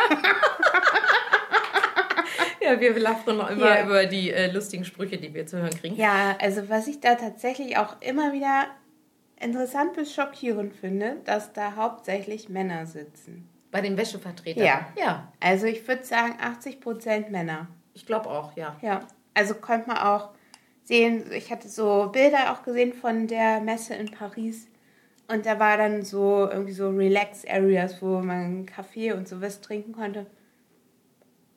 ja, 2.61 2.79
wir 2.79 2.97
lachen 2.99 3.37
noch 3.37 3.49
immer 3.49 3.77
ja. 3.77 3.85
über 3.85 4.05
die 4.05 4.31
äh, 4.31 4.51
lustigen 4.51 4.85
Sprüche, 4.85 5.17
die 5.17 5.33
wir 5.33 5.45
zu 5.45 5.57
hören 5.57 5.71
kriegen. 5.71 5.95
Ja, 5.95 6.37
also 6.39 6.69
was 6.69 6.87
ich 6.87 7.01
da 7.01 7.15
tatsächlich 7.15 7.77
auch 7.77 8.01
immer 8.01 8.31
wieder 8.31 8.67
interessant 9.39 9.93
bis 9.93 10.13
schockierend 10.13 10.73
finde, 10.73 11.17
dass 11.25 11.51
da 11.51 11.75
hauptsächlich 11.75 12.47
Männer 12.47 12.85
sitzen. 12.85 13.49
Bei 13.71 13.81
den 13.81 13.97
Wäschevertretern? 13.97 14.63
Ja. 14.63 14.87
ja. 14.97 15.31
Also 15.39 15.65
ich 15.65 15.85
würde 15.87 16.03
sagen 16.03 16.37
80 16.41 16.79
Prozent 16.79 17.31
Männer. 17.31 17.67
Ich 17.93 18.05
glaube 18.05 18.29
auch, 18.29 18.55
ja. 18.55 18.77
Ja, 18.81 19.01
also 19.33 19.55
könnte 19.55 19.89
man 19.89 19.97
auch 19.97 20.29
sehen, 20.83 21.25
ich 21.31 21.51
hatte 21.51 21.67
so 21.67 22.09
Bilder 22.11 22.53
auch 22.53 22.63
gesehen 22.63 22.93
von 22.93 23.27
der 23.27 23.61
Messe 23.61 23.95
in 23.95 24.11
Paris 24.11 24.67
und 25.31 25.45
da 25.45 25.59
war 25.59 25.77
dann 25.77 26.03
so 26.03 26.49
irgendwie 26.49 26.73
so 26.73 26.89
Relax-Areas, 26.89 28.01
wo 28.01 28.19
man 28.19 28.65
Kaffee 28.65 29.13
und 29.13 29.27
sowas 29.27 29.61
trinken 29.61 29.93
konnte. 29.93 30.25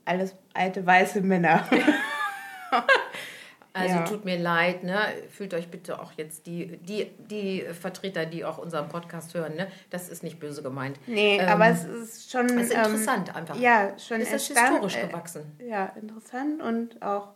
Alles 0.04 0.34
alte 0.52 0.84
weiße 0.84 1.20
Männer. 1.20 1.68
Also 3.76 3.96
ja. 3.96 4.04
tut 4.04 4.24
mir 4.24 4.38
leid, 4.38 4.84
ne? 4.84 5.00
Fühlt 5.30 5.52
euch 5.52 5.68
bitte 5.68 6.00
auch 6.00 6.12
jetzt 6.12 6.46
die, 6.46 6.76
die, 6.76 7.10
die 7.18 7.62
Vertreter, 7.62 8.24
die 8.24 8.44
auch 8.44 8.58
unseren 8.58 8.88
Podcast 8.88 9.34
hören, 9.34 9.56
ne? 9.56 9.66
Das 9.90 10.08
ist 10.08 10.22
nicht 10.22 10.38
böse 10.38 10.62
gemeint. 10.62 10.96
Nee, 11.08 11.38
ähm, 11.38 11.48
aber 11.48 11.66
es 11.66 11.82
ist 11.82 12.30
schon. 12.30 12.46
Es 12.46 12.68
ist 12.68 12.74
interessant 12.74 13.30
ähm, 13.30 13.34
einfach. 13.34 13.56
Ja, 13.56 13.98
schon 13.98 14.20
ist 14.20 14.32
das 14.32 14.46
historisch 14.46 14.94
äh, 14.94 15.08
gewachsen. 15.08 15.58
Ja, 15.58 15.86
interessant 16.00 16.62
und 16.62 17.02
auch 17.02 17.32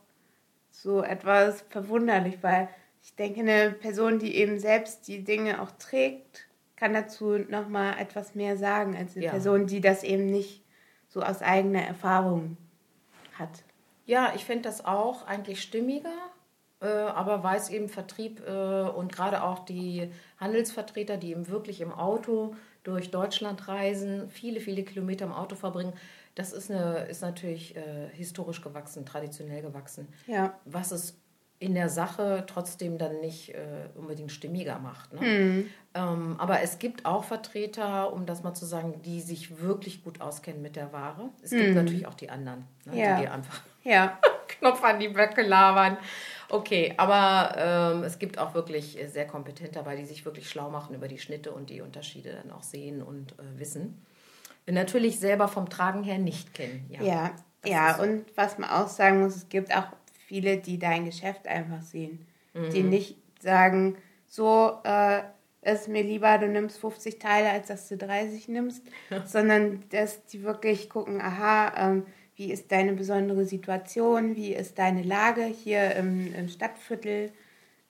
so 0.70 1.02
etwas 1.02 1.64
verwunderlich, 1.70 2.38
weil 2.40 2.68
ich 3.08 3.14
denke, 3.14 3.40
eine 3.40 3.70
Person, 3.72 4.18
die 4.18 4.36
eben 4.36 4.58
selbst 4.58 5.08
die 5.08 5.24
Dinge 5.24 5.62
auch 5.62 5.70
trägt, 5.78 6.46
kann 6.76 6.92
dazu 6.92 7.38
nochmal 7.38 7.98
etwas 7.98 8.34
mehr 8.34 8.58
sagen 8.58 8.94
als 8.94 9.16
eine 9.16 9.24
ja. 9.24 9.30
Person, 9.30 9.66
die 9.66 9.80
das 9.80 10.04
eben 10.04 10.26
nicht 10.26 10.62
so 11.08 11.22
aus 11.22 11.40
eigener 11.40 11.82
Erfahrung 11.82 12.58
hat. 13.32 13.64
Ja, 14.04 14.32
ich 14.36 14.44
finde 14.44 14.64
das 14.64 14.84
auch 14.84 15.26
eigentlich 15.26 15.62
stimmiger, 15.62 16.12
äh, 16.80 16.86
aber 16.86 17.42
weiß 17.42 17.70
eben 17.70 17.88
Vertrieb 17.88 18.42
äh, 18.46 18.82
und 18.82 19.10
gerade 19.10 19.42
auch 19.42 19.64
die 19.64 20.12
Handelsvertreter, 20.38 21.16
die 21.16 21.30
eben 21.30 21.48
wirklich 21.48 21.80
im 21.80 21.92
Auto 21.92 22.54
durch 22.84 23.10
Deutschland 23.10 23.68
reisen, 23.68 24.28
viele, 24.28 24.60
viele 24.60 24.84
Kilometer 24.84 25.24
im 25.24 25.32
Auto 25.32 25.56
verbringen, 25.56 25.94
das 26.34 26.52
ist, 26.52 26.70
eine, 26.70 27.06
ist 27.06 27.22
natürlich 27.22 27.74
äh, 27.74 28.10
historisch 28.12 28.60
gewachsen, 28.60 29.06
traditionell 29.06 29.62
gewachsen. 29.62 30.08
Ja. 30.26 30.60
Was 30.66 30.92
es 30.92 31.18
in 31.60 31.74
der 31.74 31.88
Sache 31.88 32.44
trotzdem 32.46 32.98
dann 32.98 33.20
nicht 33.20 33.54
äh, 33.54 33.88
unbedingt 33.96 34.30
stimmiger 34.30 34.78
macht. 34.78 35.12
Ne? 35.12 35.20
Mhm. 35.20 35.66
Ähm, 35.94 36.36
aber 36.38 36.60
es 36.62 36.78
gibt 36.78 37.04
auch 37.04 37.24
Vertreter, 37.24 38.12
um 38.12 38.26
das 38.26 38.42
mal 38.44 38.54
zu 38.54 38.64
sagen, 38.64 39.02
die 39.02 39.20
sich 39.20 39.60
wirklich 39.60 40.04
gut 40.04 40.20
auskennen 40.20 40.62
mit 40.62 40.76
der 40.76 40.92
Ware. 40.92 41.30
Es 41.42 41.50
gibt 41.50 41.74
natürlich 41.74 42.06
auch 42.06 42.14
die 42.14 42.30
anderen, 42.30 42.64
ne, 42.84 42.96
Ja. 43.00 43.16
die 43.16 43.22
dir 43.22 43.32
einfach 43.32 43.60
Ja. 43.84 44.18
Knopf 44.48 44.82
an 44.84 44.98
die 45.00 45.08
Böcke 45.08 45.42
labern. 45.42 45.98
Okay, 46.48 46.94
aber 46.96 47.54
ähm, 47.96 48.02
es 48.04 48.18
gibt 48.18 48.38
auch 48.38 48.54
wirklich 48.54 48.98
äh, 48.98 49.06
sehr 49.06 49.26
kompetent 49.26 49.76
dabei, 49.76 49.96
die 49.96 50.04
sich 50.04 50.24
wirklich 50.24 50.48
schlau 50.48 50.70
machen 50.70 50.94
über 50.94 51.06
die 51.08 51.18
Schnitte 51.18 51.50
und 51.52 51.70
die 51.70 51.80
Unterschiede 51.80 52.32
dann 52.42 52.50
auch 52.52 52.62
sehen 52.62 53.02
und 53.02 53.32
äh, 53.32 53.58
wissen. 53.58 54.02
Natürlich 54.66 55.18
selber 55.18 55.48
vom 55.48 55.68
Tragen 55.70 56.02
her 56.02 56.18
nicht 56.18 56.54
kennen. 56.54 56.86
Ja, 56.90 57.02
Ja, 57.02 57.30
ja, 57.64 57.94
so. 57.96 58.02
und 58.02 58.24
was 58.36 58.58
man 58.58 58.68
auch 58.70 58.88
sagen 58.88 59.22
muss, 59.22 59.34
es 59.36 59.48
gibt 59.48 59.74
auch 59.74 59.86
viele, 60.28 60.58
die 60.58 60.78
dein 60.78 61.06
Geschäft 61.06 61.48
einfach 61.48 61.82
sehen. 61.82 62.26
Die 62.72 62.82
Mhm. 62.82 62.90
nicht 62.90 63.16
sagen, 63.40 63.96
so 64.26 64.78
äh, 64.84 65.22
ist 65.62 65.88
mir 65.88 66.02
lieber, 66.02 66.36
du 66.38 66.48
nimmst 66.48 66.78
50 66.78 67.18
Teile, 67.18 67.50
als 67.50 67.68
dass 67.68 67.88
du 67.88 67.96
30 67.96 68.48
nimmst, 68.48 68.82
sondern 69.26 69.82
dass 69.90 70.24
die 70.26 70.42
wirklich 70.42 70.90
gucken, 70.90 71.20
aha, 71.20 71.72
ähm, 71.76 72.06
wie 72.36 72.52
ist 72.52 72.70
deine 72.70 72.92
besondere 72.92 73.46
Situation, 73.46 74.36
wie 74.36 74.54
ist 74.54 74.78
deine 74.78 75.02
Lage 75.02 75.44
hier 75.44 75.96
im, 75.96 76.34
im 76.34 76.48
Stadtviertel, 76.48 77.32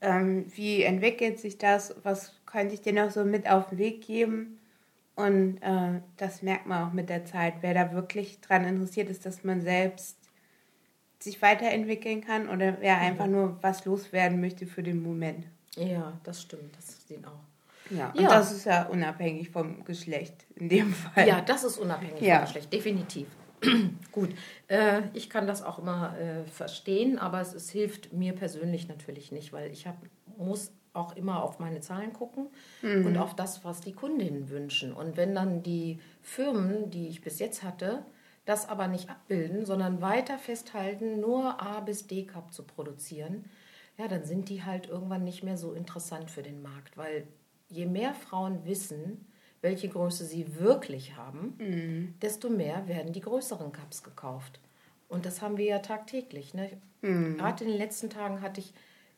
ähm, 0.00 0.46
wie 0.54 0.82
entwickelt 0.84 1.40
sich 1.40 1.58
das, 1.58 1.94
was 2.04 2.34
könnte 2.46 2.74
ich 2.74 2.80
dir 2.80 2.92
noch 2.92 3.10
so 3.10 3.24
mit 3.24 3.50
auf 3.50 3.70
den 3.70 3.78
Weg 3.78 4.06
geben. 4.06 4.58
Und 5.16 5.58
äh, 5.62 6.00
das 6.16 6.42
merkt 6.42 6.66
man 6.66 6.88
auch 6.88 6.92
mit 6.92 7.10
der 7.10 7.24
Zeit, 7.24 7.54
wer 7.62 7.74
da 7.74 7.92
wirklich 7.92 8.40
dran 8.40 8.64
interessiert 8.64 9.10
ist, 9.10 9.26
dass 9.26 9.42
man 9.42 9.60
selbst 9.60 10.17
sich 11.20 11.42
weiterentwickeln 11.42 12.20
kann 12.24 12.48
oder 12.48 12.76
wer 12.80 12.98
einfach 12.98 13.26
nur 13.26 13.58
was 13.62 13.84
loswerden 13.84 14.40
möchte 14.40 14.66
für 14.66 14.82
den 14.82 15.02
Moment. 15.02 15.46
ja, 15.76 16.18
das 16.24 16.42
stimmt. 16.42 16.76
Das 16.76 17.06
sehen 17.06 17.24
auch. 17.24 17.40
Ja, 17.90 18.10
und 18.10 18.20
Ja. 18.20 18.28
das 18.28 18.52
ist 18.52 18.64
ja 18.66 18.86
unabhängig 18.86 19.50
vom 19.50 19.84
Geschlecht 19.84 20.46
in 20.56 20.68
dem 20.68 20.92
Fall. 20.92 21.26
Ja, 21.26 21.40
das 21.40 21.64
ist 21.64 21.78
unabhängig 21.78 22.20
Ja. 22.22 22.36
vom 22.36 22.44
Geschlecht, 22.46 22.72
definitiv. 22.72 23.28
Gut, 24.12 24.30
äh, 24.68 25.02
ich 25.14 25.28
kann 25.30 25.46
das 25.46 25.62
auch 25.62 25.78
immer 25.78 26.16
äh, 26.18 26.44
verstehen, 26.44 27.18
aber 27.18 27.40
es, 27.40 27.54
es 27.54 27.70
hilft 27.70 28.12
mir 28.12 28.32
persönlich 28.34 28.88
natürlich 28.88 29.32
nicht, 29.32 29.52
weil 29.52 29.70
ich 29.72 29.86
hab, 29.86 29.96
muss 30.36 30.70
auch 30.92 31.16
immer 31.16 31.42
auf 31.42 31.58
meine 31.60 31.80
Zahlen 31.80 32.12
gucken 32.12 32.48
und 32.82 33.16
auf 33.18 33.34
das, 33.36 33.64
was 33.64 33.80
die 33.80 33.92
Kundinnen 33.92 34.48
wünschen. 34.50 34.92
Und 34.92 35.16
wenn 35.16 35.34
dann 35.34 35.62
die 35.62 36.00
Firmen, 36.22 36.90
die 36.90 37.08
ich 37.08 37.20
bis 37.20 37.38
jetzt 37.38 37.62
hatte, 37.62 38.04
das 38.48 38.66
aber 38.66 38.88
nicht 38.88 39.10
abbilden, 39.10 39.66
sondern 39.66 40.00
weiter 40.00 40.38
festhalten, 40.38 41.20
nur 41.20 41.60
A 41.60 41.80
bis 41.80 42.06
D 42.06 42.24
Cup 42.24 42.50
zu 42.52 42.62
produzieren, 42.62 43.44
ja, 43.98 44.08
dann 44.08 44.24
sind 44.24 44.48
die 44.48 44.64
halt 44.64 44.88
irgendwann 44.88 45.24
nicht 45.24 45.42
mehr 45.42 45.58
so 45.58 45.72
interessant 45.74 46.30
für 46.30 46.42
den 46.42 46.62
Markt, 46.62 46.96
weil 46.96 47.26
je 47.68 47.84
mehr 47.84 48.14
Frauen 48.14 48.64
wissen, 48.64 49.26
welche 49.60 49.88
Größe 49.88 50.24
sie 50.24 50.58
wirklich 50.58 51.16
haben, 51.16 52.14
desto 52.22 52.48
mehr 52.48 52.88
werden 52.88 53.12
die 53.12 53.20
größeren 53.20 53.72
Cups 53.72 54.02
gekauft. 54.02 54.60
Und 55.08 55.26
das 55.26 55.42
haben 55.42 55.56
wir 55.58 55.64
ja 55.66 55.80
tagtäglich. 55.80 56.54
Ne? 56.54 56.80
Gerade 57.02 57.64
in 57.64 57.70
den 57.70 57.78
letzten 57.78 58.08
Tagen 58.08 58.40
hatte 58.40 58.60
ich 58.60 58.72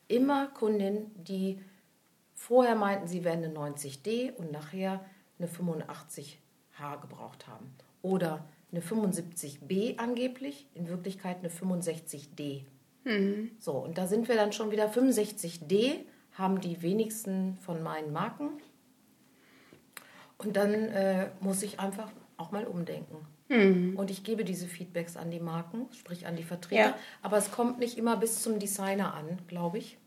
immer 0.07 0.47
Kundinnen, 0.47 1.11
die 1.15 1.61
vorher 2.33 2.75
meinten, 2.75 3.07
sie 3.07 3.23
wären 3.23 3.43
eine 3.43 3.53
90D 3.53 4.33
und 4.33 4.51
nachher 4.51 5.05
eine 5.37 5.47
85H 5.47 7.01
gebraucht 7.01 7.47
haben. 7.47 7.73
Oder 8.01 8.43
eine 8.71 8.81
75B 8.81 9.97
angeblich, 9.97 10.67
in 10.73 10.87
Wirklichkeit 10.87 11.37
eine 11.39 11.49
65D. 11.49 12.63
So, 13.59 13.73
und 13.73 13.97
da 13.97 14.07
sind 14.07 14.27
wir 14.27 14.35
dann 14.35 14.53
schon 14.53 14.71
wieder 14.71 14.89
65D, 14.91 15.95
haben 16.33 16.61
die 16.61 16.81
wenigsten 16.81 17.57
von 17.57 17.81
meinen 17.83 18.13
Marken. 18.13 18.49
Und 20.37 20.55
dann 20.55 20.73
äh, 20.73 21.29
muss 21.39 21.61
ich 21.63 21.79
einfach 21.79 22.11
auch 22.37 22.51
mal 22.51 22.65
umdenken. 22.65 23.17
Und 23.97 24.09
ich 24.09 24.23
gebe 24.23 24.45
diese 24.45 24.65
Feedbacks 24.67 25.17
an 25.17 25.29
die 25.29 25.39
Marken, 25.39 25.87
sprich 25.91 26.25
an 26.25 26.35
die 26.35 26.43
Vertreter. 26.43 26.81
Ja. 26.81 26.95
Aber 27.21 27.37
es 27.37 27.51
kommt 27.51 27.79
nicht 27.79 27.97
immer 27.97 28.15
bis 28.17 28.41
zum 28.41 28.59
Designer 28.59 29.13
an, 29.13 29.39
glaube 29.47 29.77
ich. 29.77 29.97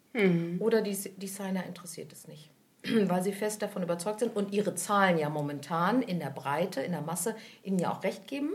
Oder 0.60 0.80
die 0.80 0.96
Designer 1.18 1.66
interessiert 1.66 2.12
es 2.12 2.26
nicht. 2.26 2.50
Weil 3.08 3.22
sie 3.22 3.32
fest 3.32 3.62
davon 3.62 3.82
überzeugt 3.82 4.20
sind 4.20 4.36
und 4.36 4.52
ihre 4.52 4.74
Zahlen 4.74 5.18
ja 5.18 5.28
momentan 5.30 6.02
in 6.02 6.18
der 6.20 6.30
Breite, 6.30 6.80
in 6.82 6.92
der 6.92 7.00
Masse 7.00 7.34
ihnen 7.62 7.78
ja 7.78 7.90
auch 7.92 8.02
recht 8.04 8.26
geben, 8.26 8.50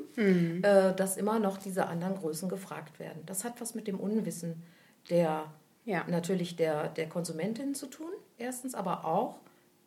äh, 0.64 0.94
dass 0.96 1.18
immer 1.18 1.40
noch 1.40 1.58
diese 1.58 1.88
anderen 1.88 2.16
Größen 2.16 2.48
gefragt 2.50 3.00
werden. 3.00 3.24
Das 3.26 3.44
hat 3.44 3.60
was 3.60 3.76
mit 3.76 3.88
dem 3.88 4.00
Unwissen 4.00 4.62
der 5.10 5.46
Ja. 5.86 6.06
natürlich 6.08 6.56
der, 6.56 6.90
der 6.90 7.10
Konsumentin 7.10 7.74
zu 7.74 7.88
tun, 7.88 8.12
erstens, 8.38 8.76
aber 8.76 9.06
auch 9.06 9.38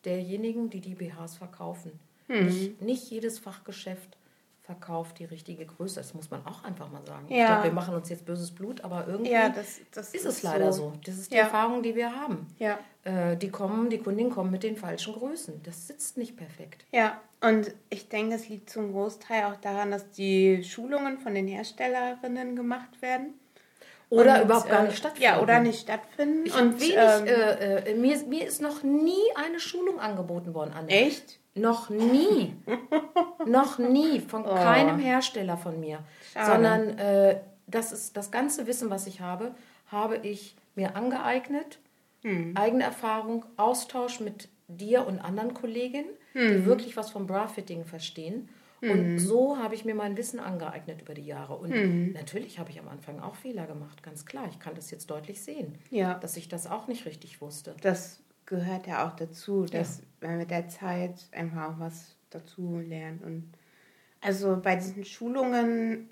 derjenigen, 0.03 0.69
die 0.69 0.81
die 0.81 0.95
BHs 0.95 1.35
verkaufen. 1.37 1.91
Nicht, 2.27 2.81
nicht 2.81 3.09
jedes 3.09 3.39
Fachgeschäft 3.39 4.17
verkauft 4.63 5.19
die 5.19 5.25
richtige 5.25 5.65
Größe. 5.65 5.95
Das 5.99 6.13
muss 6.13 6.31
man 6.31 6.45
auch 6.45 6.63
einfach 6.63 6.89
mal 6.89 7.05
sagen. 7.05 7.25
Ich 7.27 7.35
Ja. 7.37 7.47
glaube, 7.47 7.63
wir 7.65 7.71
machen 7.73 7.93
uns 7.95 8.07
jetzt 8.09 8.25
böses 8.25 8.51
Blut, 8.55 8.81
aber 8.81 9.05
irgendwie 9.07 9.31
Ja, 9.31 9.49
das, 9.49 9.81
das 9.93 10.13
ist 10.13 10.25
es 10.25 10.41
leider 10.41 10.71
so. 10.71 10.93
Das 11.05 11.17
ist 11.17 11.31
die 11.31 11.35
Ja. 11.35 11.43
Erfahrung, 11.43 11.83
die 11.83 11.95
wir 11.95 12.15
haben. 12.15 12.47
Ja. 12.59 12.79
Äh, 13.03 13.35
die 13.35 13.49
kommen, 13.49 13.89
die 13.89 13.97
Kundinnen 13.97 14.31
kommen 14.31 14.51
mit 14.51 14.63
den 14.63 14.77
falschen 14.77 15.13
Größen. 15.13 15.61
Das 15.63 15.87
sitzt 15.87 16.15
nicht 16.17 16.37
perfekt. 16.37 16.85
Ja, 16.93 17.19
und 17.41 17.73
ich 17.89 18.07
denke, 18.07 18.35
es 18.35 18.47
liegt 18.47 18.69
zum 18.69 18.93
Großteil 18.93 19.43
auch 19.45 19.57
daran, 19.57 19.91
dass 19.91 20.09
die 20.11 20.63
Schulungen 20.63 21.17
von 21.19 21.35
den 21.35 21.47
Herstellerinnen 21.47 22.55
gemacht 22.55 23.01
werden. 23.01 23.33
Oder 24.09 24.35
Und, 24.37 24.41
überhaupt 24.43 24.69
gar 24.69 24.83
äh, 24.83 24.87
nicht 24.87 24.97
stattfinden. 24.97 25.23
Ja, 25.23 25.41
oder 25.41 25.59
nicht 25.59 25.81
stattfinden. 25.81 26.45
Ich 26.45 26.55
und, 26.55 26.79
wenig, 26.79 26.95
ähm, 26.95 27.25
äh, 27.25 27.91
äh, 27.91 27.95
mir, 27.95 28.17
mir 28.27 28.47
ist 28.47 28.61
noch 28.61 28.83
nie 28.83 29.23
eine 29.35 29.59
Schulung 29.59 29.99
angeboten 29.99 30.53
worden, 30.53 30.71
Anne. 30.73 30.87
echt? 30.89 31.39
Noch 31.55 31.89
nie. 31.89 32.55
noch 33.45 33.77
nie. 33.77 34.19
Von 34.19 34.43
keinem 34.43 34.99
Hersteller 34.99 35.57
von 35.57 35.79
mir. 35.79 35.99
Oh. 36.01 36.33
Schade. 36.33 36.51
Sondern 36.51 36.97
äh, 36.97 37.39
das 37.67 37.91
ist 37.91 38.17
das 38.17 38.31
ganze 38.31 38.67
Wissen, 38.67 38.89
was 38.89 39.07
ich 39.07 39.21
habe, 39.21 39.53
habe 39.87 40.17
ich 40.17 40.55
mir 40.75 40.95
angeeignet. 40.95 41.79
Hm. 42.23 42.55
Eigene 42.55 42.83
Erfahrung, 42.83 43.45
Austausch 43.57 44.19
mit 44.19 44.49
dir 44.67 45.05
und 45.05 45.19
anderen 45.19 45.53
Kolleginnen, 45.53 46.09
Hm. 46.33 46.49
die 46.51 46.65
wirklich 46.65 46.97
was 46.97 47.11
vom 47.11 47.27
Bra-Fitting 47.27 47.85
verstehen. 47.85 48.49
Und 48.81 49.17
so 49.19 49.57
habe 49.59 49.75
ich 49.75 49.85
mir 49.85 49.95
mein 49.95 50.17
Wissen 50.17 50.41
angeeignet 50.41 51.01
über 51.03 51.13
die 51.13 51.25
Jahre. 51.25 51.55
Und 51.55 51.71
Hm. 51.71 52.11
natürlich 52.11 52.59
habe 52.59 52.69
ich 52.69 52.79
am 52.81 52.89
Anfang 52.89 53.21
auch 53.21 53.35
Fehler 53.35 53.65
gemacht, 53.65 54.03
ganz 54.03 54.25
klar. 54.25 54.45
Ich 54.49 54.59
kann 54.59 54.75
das 54.75 54.91
jetzt 54.91 55.09
deutlich 55.09 55.41
sehen, 55.41 55.77
Ja. 55.89 56.15
dass 56.15 56.35
ich 56.35 56.49
das 56.49 56.67
auch 56.67 56.87
nicht 56.87 57.05
richtig 57.05 57.39
wusste. 57.39 57.75
Das 57.81 58.19
gehört 58.45 58.85
ja 58.87 59.07
auch 59.07 59.15
dazu, 59.15 59.63
dass 59.65 60.01
man 60.23 60.37
mit 60.37 60.49
der 60.51 60.67
Zeit 60.69 61.13
einfach 61.31 61.69
auch 61.69 61.79
was 61.79 62.15
dazu 62.29 62.79
lernt. 62.79 63.23
Und 63.23 63.51
also 64.21 64.59
bei 64.61 64.75
diesen 64.75 65.05
Schulungen, 65.05 66.09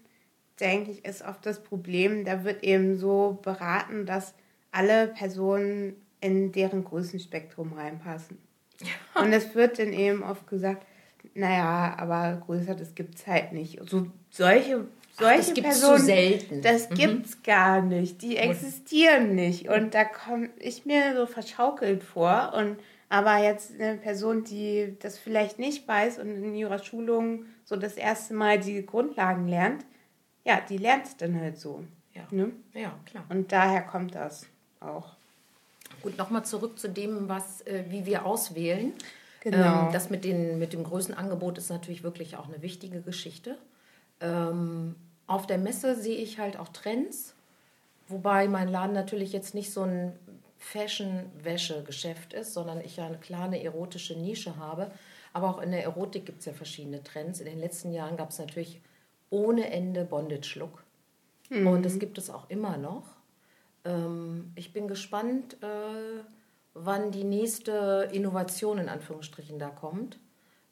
denke 0.60 0.92
ich, 0.92 1.06
ist 1.06 1.24
oft 1.26 1.46
das 1.46 1.64
Problem, 1.64 2.24
da 2.26 2.44
wird 2.44 2.64
eben 2.64 2.98
so 2.98 3.40
beraten, 3.42 4.06
dass 4.06 4.34
alle 4.72 5.08
Personen 5.08 5.96
in 6.20 6.52
deren 6.52 6.84
Größenspektrum 6.84 7.74
reinpassen. 7.74 8.38
Und 9.16 9.34
es 9.34 9.54
wird 9.56 9.80
dann 9.80 9.94
eben 9.94 10.24
oft 10.24 10.48
gesagt, 10.48 10.86
naja, 11.34 11.96
aber 11.98 12.42
größer, 12.46 12.76
das 12.76 12.96
gibt 12.96 13.16
es 13.16 13.28
halt 13.28 13.54
nicht. 13.54 13.80
So, 13.90 14.08
solche, 14.30 14.86
solche 15.18 15.38
das 15.38 15.54
gibt's 15.54 15.80
Personen, 15.80 16.06
selten. 16.06 16.62
das 16.62 16.90
Mhm. 16.90 16.96
gibt's 16.96 17.44
gar 17.44 17.82
nicht. 17.82 18.22
Die 18.22 18.38
existieren 18.38 19.36
nicht. 19.36 19.70
Und 19.70 19.94
da 19.94 20.04
komme 20.04 20.50
ich 20.60 20.86
mir 20.86 21.16
so 21.16 21.26
verschaukelt 21.26 22.04
vor. 22.04 22.54
Und 22.56 22.78
aber 23.12 23.40
jetzt 23.40 23.74
eine 23.78 23.98
Person, 23.98 24.46
die 24.46 24.96
das 25.02 25.20
vielleicht 25.20 25.60
nicht 25.60 25.86
weiß 25.86 26.18
und 26.20 26.30
in 26.30 26.56
ihrer 26.56 26.80
Schulung 26.80 27.44
so 27.66 27.76
das 27.76 27.96
erste 27.96 28.34
Mal 28.34 28.58
die 28.58 28.86
Grundlagen 28.86 29.50
lernt, 29.50 29.84
ja, 30.46 30.62
die 30.62 30.78
lernt 30.78 31.08
es 31.08 31.18
dann 31.18 31.38
halt 31.38 31.58
so. 31.58 31.84
Ja. 32.14 32.26
Ne? 32.32 32.52
ja, 32.74 32.98
klar. 33.06 33.26
Und 33.28 33.52
daher 33.52 33.82
kommt 33.82 34.16
das 34.16 34.46
auch. 34.80 35.10
Gut, 36.02 36.18
nochmal 36.18 36.46
zurück 36.46 36.80
zu 36.80 36.88
dem, 36.88 37.28
was, 37.28 37.62
äh, 37.68 37.84
wie 37.90 38.06
wir 38.06 38.26
auswählen. 38.26 38.94
Genau. 39.42 39.88
Ähm, 39.88 39.92
das 39.92 40.10
mit, 40.10 40.24
den, 40.24 40.58
mit 40.58 40.72
dem 40.72 40.86
Größenangebot 40.86 41.58
ist 41.58 41.70
natürlich 41.70 42.04
wirklich 42.04 42.38
auch 42.38 42.48
eine 42.48 42.62
wichtige 42.62 43.02
Geschichte. 43.02 43.58
Ähm, 44.22 44.96
auf 45.28 45.48
der 45.48 45.58
Messe 45.58 46.00
sehe 46.00 46.18
ich 46.18 46.40
halt 46.40 46.58
auch 46.58 46.70
Trends, 46.70 47.34
wobei 48.08 48.48
mein 48.48 48.70
Laden 48.70 48.94
natürlich 48.94 49.34
jetzt 49.34 49.54
nicht 49.54 49.74
so 49.74 49.82
ein 49.82 50.14
Fashion-Wäsche-Geschäft 50.62 52.34
ist, 52.34 52.54
sondern 52.54 52.82
ich 52.82 52.98
ja 52.98 53.08
eine 53.08 53.18
kleine 53.18 53.62
erotische 53.62 54.18
Nische 54.18 54.58
habe. 54.58 54.92
Aber 55.34 55.50
auch 55.50 55.62
in 55.62 55.72
der 55.72 55.84
Erotik 55.84 56.26
gibt 56.26 56.40
es 56.40 56.46
ja 56.46 56.54
verschiedene 56.54 57.04
Trends. 57.04 57.40
In 57.40 57.46
den 57.46 57.60
letzten 57.60 57.92
Jahren 57.92 58.16
gab 58.16 58.30
es 58.30 58.40
natürlich 58.40 58.82
ohne 59.30 59.72
Ende 59.72 60.06
Bondage-Look. 60.06 60.84
Und 61.66 61.84
das 61.84 62.00
gibt 62.00 62.18
es 62.18 62.30
auch 62.30 62.50
immer 62.50 62.78
noch. 62.78 63.04
Ähm, 63.84 64.52
ich 64.56 64.72
bin 64.72 64.88
gespannt, 64.88 65.58
äh, 65.62 66.24
wann 66.74 67.12
die 67.12 67.24
nächste 67.24 68.10
Innovation 68.14 68.78
in 68.78 68.88
Anführungsstrichen 68.88 69.60
da 69.60 69.70
kommt. 69.70 70.20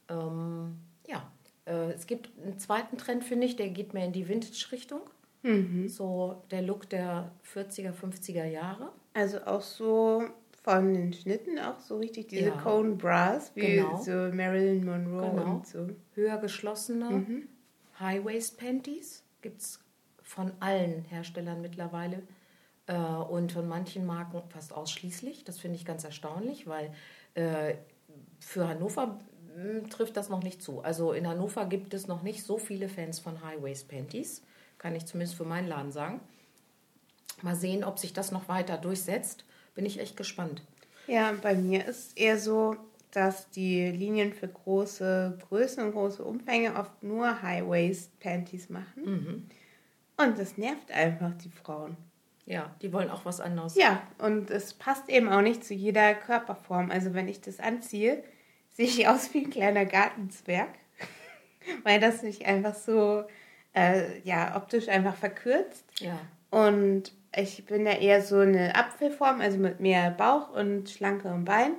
Ähm, 0.08 0.78
ja, 1.08 1.30
äh, 1.66 1.92
es 1.92 2.08
gibt 2.08 2.30
einen 2.42 2.60
zweiten 2.60 2.98
Trend, 2.98 3.24
finde 3.24 3.48
ich, 3.48 3.56
der 3.56 3.70
geht 3.70 3.94
mehr 3.94 4.06
in 4.06 4.14
die 4.14 4.30
Vintage-Richtung. 4.30 5.02
Mhm. 5.42 5.90
So 5.90 6.44
der 6.52 6.62
Look 6.62 6.90
der 6.90 7.32
40er, 7.54 7.94
50er 7.94 8.46
Jahre. 8.46 8.92
Also 9.14 9.40
auch 9.46 9.62
so 9.62 10.24
von 10.64 10.94
den 10.94 11.14
Schnitten 11.14 11.58
auch 11.60 11.80
so 11.80 11.98
richtig 11.98 12.28
diese 12.30 12.50
Ja. 12.50 12.62
Cone 12.62 12.96
Bras 12.96 13.52
wie 13.56 13.62
Genau. 13.78 13.98
so 14.02 14.12
Marilyn 14.12 14.86
Monroe 14.86 15.32
Genau. 15.32 15.56
und 15.56 15.68
so. 15.68 15.88
Höher 16.16 16.38
geschlossene 16.38 17.10
Mhm. 17.10 17.48
High-Waist-Panties 18.00 19.24
gibt 19.42 19.62
es 19.62 19.80
von 20.24 20.52
allen 20.60 21.04
Herstellern 21.06 21.62
mittlerweile 21.62 22.24
äh, 22.88 22.94
und 22.96 23.52
von 23.52 23.68
manchen 23.68 24.06
Marken 24.06 24.42
fast 24.50 24.74
ausschließlich. 24.74 25.44
Das 25.44 25.60
finde 25.60 25.76
ich 25.78 25.86
ganz 25.86 26.04
erstaunlich, 26.04 26.68
weil 26.68 26.92
äh, 27.34 27.76
für 28.40 28.68
Hannover 28.68 29.20
mh, 29.58 29.88
trifft 29.90 30.18
das 30.18 30.30
noch 30.30 30.44
nicht 30.44 30.62
zu. 30.62 30.82
Also 30.82 31.14
in 31.14 31.28
Hannover 31.28 31.66
gibt 31.66 31.94
es 31.94 32.08
noch 32.08 32.22
nicht 32.24 32.44
so 32.44 32.58
viele 32.58 32.90
Fans 32.90 33.20
von 33.20 33.44
High-Waist-Panties, 33.44 34.44
kann 34.78 34.96
ich 34.96 35.06
zumindest 35.06 35.36
für 35.38 35.46
meinen 35.46 35.68
Laden 35.68 35.92
sagen. 35.92 36.22
Mal 37.44 37.56
sehen, 37.56 37.84
ob 37.84 38.00
sich 38.00 38.14
das 38.14 38.32
noch 38.32 38.48
weiter 38.48 38.78
durchsetzt. 38.78 39.46
Bin 39.76 39.86
ich 39.86 40.00
echt 40.00 40.18
gespannt. 40.18 40.62
Ja, 41.08 41.34
bei 41.42 41.56
mir 41.56 41.86
ist 41.86 42.18
eher 42.18 42.38
so, 42.38 42.76
dass 43.12 43.50
die 43.50 43.90
Linien 43.90 44.34
für 44.34 44.48
große 44.48 45.40
Größen 45.48 45.84
und 45.84 45.94
große 45.94 46.24
Umfänge 46.24 46.76
oft 46.76 47.02
nur 47.02 47.42
High-Waist-Panties 47.42 48.70
machen. 48.70 49.04
Mhm. 49.04 49.50
Und 50.18 50.38
das 50.38 50.58
nervt 50.58 50.92
einfach 50.92 51.32
die 51.44 51.50
Frauen. 51.50 51.98
Ja, 52.46 52.76
die 52.82 52.92
wollen 52.92 53.10
auch 53.10 53.26
was 53.26 53.40
anderes. 53.40 53.76
Ja, 53.76 54.02
und 54.18 54.50
es 54.50 54.74
passt 54.74 55.08
eben 55.10 55.30
auch 55.30 55.42
nicht 55.42 55.64
zu 55.64 55.74
jeder 55.74 56.14
Körperform. 56.16 56.92
Also 56.92 57.14
wenn 57.14 57.28
ich 57.28 57.42
das 57.42 57.60
anziehe, 57.60 58.24
sehe 58.72 58.86
ich 58.88 59.08
aus 59.08 59.34
wie 59.34 59.46
ein 59.46 59.50
kleiner 59.50 59.86
Gartenzwerg, 59.86 60.70
weil 61.84 62.00
das 62.00 62.24
mich 62.24 62.46
einfach 62.46 62.76
so, 62.76 63.24
äh, 63.74 64.20
ja, 64.22 64.56
optisch 64.58 64.88
einfach 64.90 65.16
verkürzt. 65.16 65.86
ja. 66.00 66.20
Und 66.52 67.14
ich 67.36 67.66
bin 67.66 67.86
ja 67.86 67.94
eher 67.94 68.22
so 68.22 68.40
eine 68.40 68.76
Apfelform, 68.76 69.42
also 69.42 69.58
mit 69.58 69.80
mehr 69.80 70.12
Bauch 70.12 70.50
und 70.54 70.90
schlankerem 70.90 71.46
Bein 71.46 71.74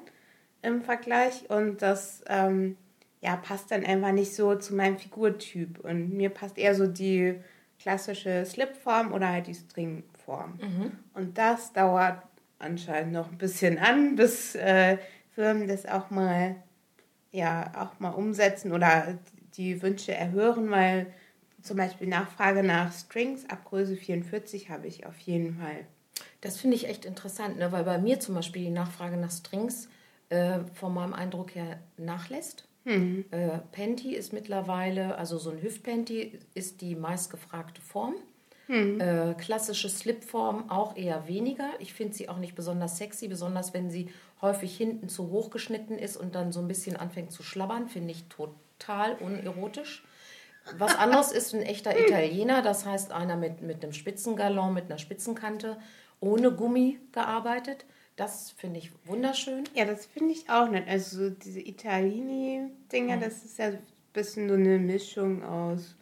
im 0.62 0.82
Vergleich. 0.82 1.50
Und 1.50 1.82
das 1.82 2.22
ähm, 2.28 2.76
ja, 3.20 3.36
passt 3.36 3.70
dann 3.70 3.84
einfach 3.84 4.12
nicht 4.12 4.34
so 4.34 4.54
zu 4.54 4.74
meinem 4.74 4.98
Figurtyp. 4.98 5.80
Und 5.84 6.12
mir 6.12 6.30
passt 6.30 6.58
eher 6.58 6.74
so 6.74 6.86
die 6.86 7.40
klassische 7.80 8.44
Slipform 8.44 9.12
oder 9.12 9.28
halt 9.28 9.46
die 9.46 9.54
Stringform. 9.54 10.58
Mhm. 10.60 10.92
Und 11.14 11.38
das 11.38 11.72
dauert 11.72 12.22
anscheinend 12.58 13.12
noch 13.12 13.30
ein 13.30 13.38
bisschen 13.38 13.78
an, 13.78 14.16
bis 14.16 14.54
äh, 14.54 14.98
Firmen 15.34 15.66
das 15.66 15.86
auch 15.86 16.10
mal, 16.10 16.56
ja, 17.32 17.72
auch 17.76 17.98
mal 18.00 18.10
umsetzen 18.10 18.72
oder 18.72 19.18
die 19.54 19.82
Wünsche 19.82 20.14
erhören, 20.14 20.70
weil 20.70 21.06
zum 21.62 21.76
Beispiel 21.76 22.06
Nachfrage 22.08 22.62
nach 22.62 22.92
Strings 22.92 23.48
ab 23.48 23.64
Größe 23.64 23.96
44 23.96 24.70
habe 24.70 24.86
ich 24.86 25.06
auf 25.06 25.18
jeden 25.18 25.58
Fall. 25.58 25.86
Das 26.40 26.58
finde 26.58 26.76
ich 26.76 26.88
echt 26.88 27.04
interessant, 27.04 27.58
ne? 27.58 27.70
weil 27.72 27.84
bei 27.84 27.98
mir 27.98 28.20
zum 28.20 28.34
Beispiel 28.34 28.62
die 28.62 28.70
Nachfrage 28.70 29.16
nach 29.16 29.30
Strings 29.30 29.88
äh, 30.30 30.60
von 30.74 30.94
meinem 30.94 31.12
Eindruck 31.12 31.54
her 31.54 31.80
nachlässt. 31.96 32.66
Hm. 32.84 33.24
Äh, 33.30 33.58
Panty 33.72 34.14
ist 34.14 34.32
mittlerweile, 34.32 35.16
also 35.16 35.38
so 35.38 35.50
ein 35.50 35.62
Hüftpanty 35.62 36.38
ist 36.54 36.80
die 36.80 36.94
meistgefragte 36.94 37.80
Form. 37.82 38.14
Äh, 39.00 39.34
klassische 39.34 39.88
Slipform 39.88 40.70
auch 40.70 40.96
eher 40.96 41.26
weniger. 41.26 41.70
Ich 41.80 41.92
finde 41.92 42.14
sie 42.14 42.28
auch 42.28 42.38
nicht 42.38 42.54
besonders 42.54 42.98
sexy, 42.98 43.26
besonders 43.26 43.74
wenn 43.74 43.90
sie 43.90 44.10
häufig 44.40 44.76
hinten 44.76 45.08
zu 45.08 45.30
hoch 45.30 45.50
geschnitten 45.50 45.98
ist 45.98 46.16
und 46.16 46.36
dann 46.36 46.52
so 46.52 46.60
ein 46.60 46.68
bisschen 46.68 46.94
anfängt 46.96 47.32
zu 47.32 47.42
schlabbern, 47.42 47.88
finde 47.88 48.12
ich 48.12 48.24
total 48.28 49.16
unerotisch. 49.16 50.04
Was 50.78 50.94
anderes 50.96 51.32
ist 51.32 51.54
ein 51.54 51.62
echter 51.62 51.98
Italiener, 51.98 52.62
das 52.62 52.86
heißt 52.86 53.12
einer 53.12 53.36
mit, 53.36 53.62
mit 53.62 53.82
einem 53.82 53.92
Spitzengalon, 53.92 54.74
mit 54.74 54.86
einer 54.86 54.98
Spitzenkante, 54.98 55.78
ohne 56.20 56.52
Gummi 56.52 56.98
gearbeitet. 57.12 57.84
Das 58.16 58.50
finde 58.50 58.78
ich 58.78 58.92
wunderschön. 59.06 59.64
Ja, 59.74 59.86
das 59.86 60.06
finde 60.06 60.32
ich 60.32 60.50
auch 60.50 60.68
nett. 60.68 60.86
Also 60.86 61.24
so 61.24 61.30
diese 61.30 61.60
Italini-Dinger, 61.60 63.16
das 63.16 63.44
ist 63.44 63.58
ja 63.58 63.66
ein 63.68 63.78
bisschen 64.12 64.48
so 64.48 64.54
eine 64.54 64.78
Mischung 64.78 65.42
aus 65.42 65.96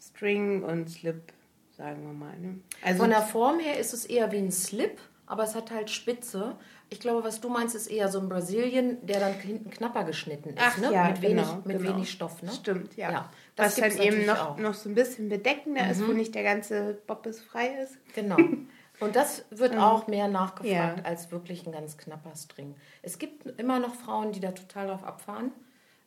String 0.00 0.64
und 0.64 0.90
Slip, 0.90 1.32
sagen 1.76 2.02
wir 2.02 2.12
mal. 2.12 2.36
Ne? 2.38 2.58
Also 2.82 2.98
Von 2.98 3.10
der 3.10 3.22
Form 3.22 3.60
her 3.60 3.78
ist 3.78 3.92
es 3.92 4.04
eher 4.04 4.32
wie 4.32 4.38
ein 4.38 4.50
Slip, 4.50 4.98
aber 5.26 5.44
es 5.44 5.54
hat 5.54 5.70
halt 5.70 5.90
Spitze. 5.90 6.56
Ich 6.92 7.00
glaube, 7.00 7.24
was 7.24 7.40
du 7.40 7.48
meinst, 7.48 7.74
ist 7.74 7.86
eher 7.88 8.08
so 8.08 8.18
ein 8.20 8.28
Brasilien, 8.28 9.04
der 9.06 9.18
dann 9.20 9.32
hinten 9.34 9.70
knapper 9.70 10.04
geschnitten 10.04 10.50
ist, 10.50 10.58
Ach 10.60 10.78
ne? 10.78 10.92
ja, 10.92 11.08
mit, 11.08 11.22
wenig, 11.22 11.44
genau, 11.44 11.62
mit 11.64 11.78
genau. 11.78 11.94
wenig 11.96 12.10
Stoff. 12.10 12.42
Ne? 12.42 12.52
Stimmt, 12.52 12.96
ja. 12.96 13.10
Ja, 13.10 13.30
das 13.56 13.80
Was 13.80 13.96
dann 13.96 14.02
eben 14.06 14.26
noch, 14.26 14.50
auch. 14.50 14.58
noch 14.58 14.74
so 14.74 14.88
ein 14.88 14.94
bisschen 14.94 15.28
bedeckender 15.28 15.90
ist, 15.90 16.06
wo 16.06 16.12
nicht 16.12 16.34
der 16.34 16.42
ganze 16.42 16.98
Bobbes 17.06 17.40
frei 17.42 17.68
ist. 17.82 17.96
Genau. 18.14 18.36
Und 19.00 19.16
das 19.16 19.44
wird 19.50 19.76
auch 19.76 20.06
mehr 20.06 20.28
nachgefragt 20.28 20.98
Ja. 20.98 21.04
als 21.04 21.32
wirklich 21.32 21.66
ein 21.66 21.72
ganz 21.72 21.96
knapper 21.96 22.36
String. 22.36 22.76
Es 23.02 23.18
gibt 23.18 23.58
immer 23.58 23.80
noch 23.80 23.94
Frauen, 23.96 24.30
die 24.32 24.38
da 24.38 24.52
total 24.52 24.86
drauf 24.88 25.02
abfahren, 25.02 25.50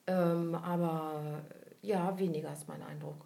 ähm, 0.07 0.55
aber 0.55 1.41
ja, 1.81 2.17
weniger 2.17 2.53
ist 2.53 2.67
mein 2.67 2.81
Eindruck. 2.83 3.25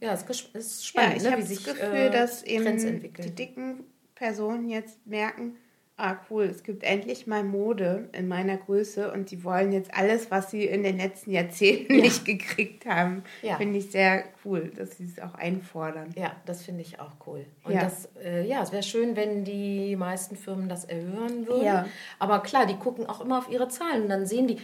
Ja, 0.00 0.12
es 0.12 0.22
ist- 0.22 0.54
ist 0.54 0.80
Ja, 0.82 0.86
spannend, 0.88 1.16
ich 1.16 1.22
ne, 1.24 1.30
habe 1.32 1.38
wie 1.38 1.46
das 1.46 1.48
sich 1.48 1.64
Gefühl, 1.64 1.94
äh, 1.94 2.10
dass 2.10 2.42
eben 2.44 3.00
die 3.00 3.30
dicken 3.34 3.84
Personen 4.14 4.68
jetzt 4.68 5.04
merken, 5.06 5.56
ah 6.02 6.16
cool, 6.30 6.44
es 6.44 6.62
gibt 6.64 6.82
endlich 6.82 7.26
mal 7.28 7.44
Mode 7.44 8.08
in 8.12 8.26
meiner 8.26 8.56
Größe 8.56 9.12
und 9.12 9.30
die 9.30 9.44
wollen 9.44 9.72
jetzt 9.72 9.94
alles, 9.94 10.30
was 10.32 10.50
sie 10.50 10.64
in 10.66 10.82
den 10.82 10.96
letzten 10.98 11.30
Jahrzehnten 11.30 11.94
Ja. 11.94 12.00
nicht 12.02 12.24
gekriegt 12.24 12.86
haben. 12.86 13.22
Ja. 13.40 13.56
Finde 13.56 13.78
ich 13.78 13.90
sehr 13.92 14.24
cool, 14.44 14.72
dass 14.76 14.96
sie 14.96 15.04
es 15.04 15.20
auch 15.20 15.34
einfordern. 15.34 16.12
Ja, 16.16 16.34
das 16.44 16.64
finde 16.64 16.82
ich 16.82 16.98
auch 16.98 17.12
cool. 17.26 17.46
Und 17.62 17.72
Ja. 17.74 17.82
das, 17.84 18.08
äh, 18.22 18.44
ja, 18.46 18.62
es 18.62 18.72
wäre 18.72 18.82
schön, 18.82 19.14
wenn 19.14 19.44
die 19.44 19.94
meisten 19.94 20.36
Firmen 20.36 20.68
das 20.68 20.84
erhöhen 20.84 21.46
würden. 21.46 21.64
Ja. 21.64 21.86
Aber 22.18 22.40
klar, 22.40 22.66
die 22.66 22.76
gucken 22.76 23.06
auch 23.06 23.20
immer 23.20 23.38
auf 23.38 23.48
ihre 23.48 23.68
Zahlen 23.68 24.02
und 24.02 24.08
dann 24.08 24.26
sehen 24.26 24.48
die, 24.48 24.58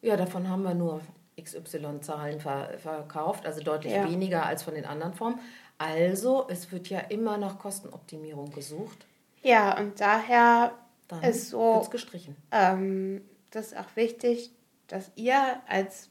ja, 0.00 0.16
davon 0.16 0.48
haben 0.48 0.64
wir 0.64 0.74
nur 0.74 1.00
XY-Zahlen 1.40 2.40
ver 2.40 2.70
verkauft, 2.78 3.46
also 3.46 3.62
deutlich 3.62 3.92
Ja. 3.92 4.10
weniger 4.10 4.44
als 4.46 4.62
von 4.64 4.74
den 4.74 4.84
anderen 4.84 5.14
Formen. 5.14 5.38
Also, 5.78 6.46
es 6.48 6.70
wird 6.72 6.88
ja 6.88 6.98
immer 7.00 7.38
nach 7.38 7.58
Kostenoptimierung 7.58 8.50
gesucht. 8.52 9.06
Ja, 9.42 9.78
und 9.78 10.00
daher 10.00 10.72
Dann 11.08 11.22
ist 11.24 11.50
so, 11.50 11.86
gestrichen. 11.90 12.36
ähm, 12.52 13.22
das 13.50 13.68
ist 13.72 13.78
auch 13.78 13.96
wichtig, 13.96 14.52
dass 14.88 15.10
ihr 15.16 15.60
als 15.68 16.10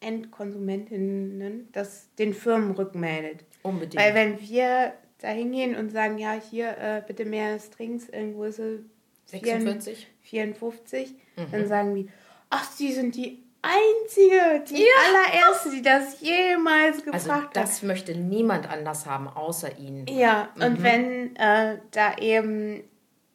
Endkonsumentinnen 0.00 1.68
das 1.72 2.08
den 2.16 2.34
Firmen 2.34 2.72
rückmeldet. 2.72 3.44
Unbedingt. 3.62 3.96
Weil 4.02 4.14
wenn 4.14 4.40
wir 4.40 4.92
da 5.18 5.28
hingehen 5.28 5.74
und 5.76 5.90
sagen, 5.90 6.18
ja, 6.18 6.32
hier 6.32 6.76
äh, 6.78 7.02
bitte 7.06 7.24
mehr 7.24 7.58
Strings 7.58 8.08
in 8.08 8.34
Größe 8.34 8.84
46. 9.26 10.06
54, 10.22 11.14
Mhm. 11.36 11.46
dann 11.52 11.66
sagen 11.68 11.94
die, 11.94 12.08
ach, 12.50 12.70
sie 12.72 12.92
sind 12.92 13.14
die 13.16 13.42
einzige, 13.62 14.64
die 14.68 14.84
allererste, 15.06 15.70
die 15.70 15.82
das 15.82 16.20
jemals 16.20 16.98
gefragt 17.04 17.14
Also, 17.14 17.32
hat. 17.32 17.56
das 17.56 17.82
möchte 17.82 18.14
niemand 18.16 18.70
anders 18.70 19.06
haben, 19.06 19.28
außer 19.28 19.78
ihnen. 19.78 20.06
Ja, 20.08 20.48
Mhm. 20.56 20.62
und 20.62 20.82
wenn 20.82 21.36
äh, 21.36 21.78
da 21.90 22.16
eben, 22.18 22.82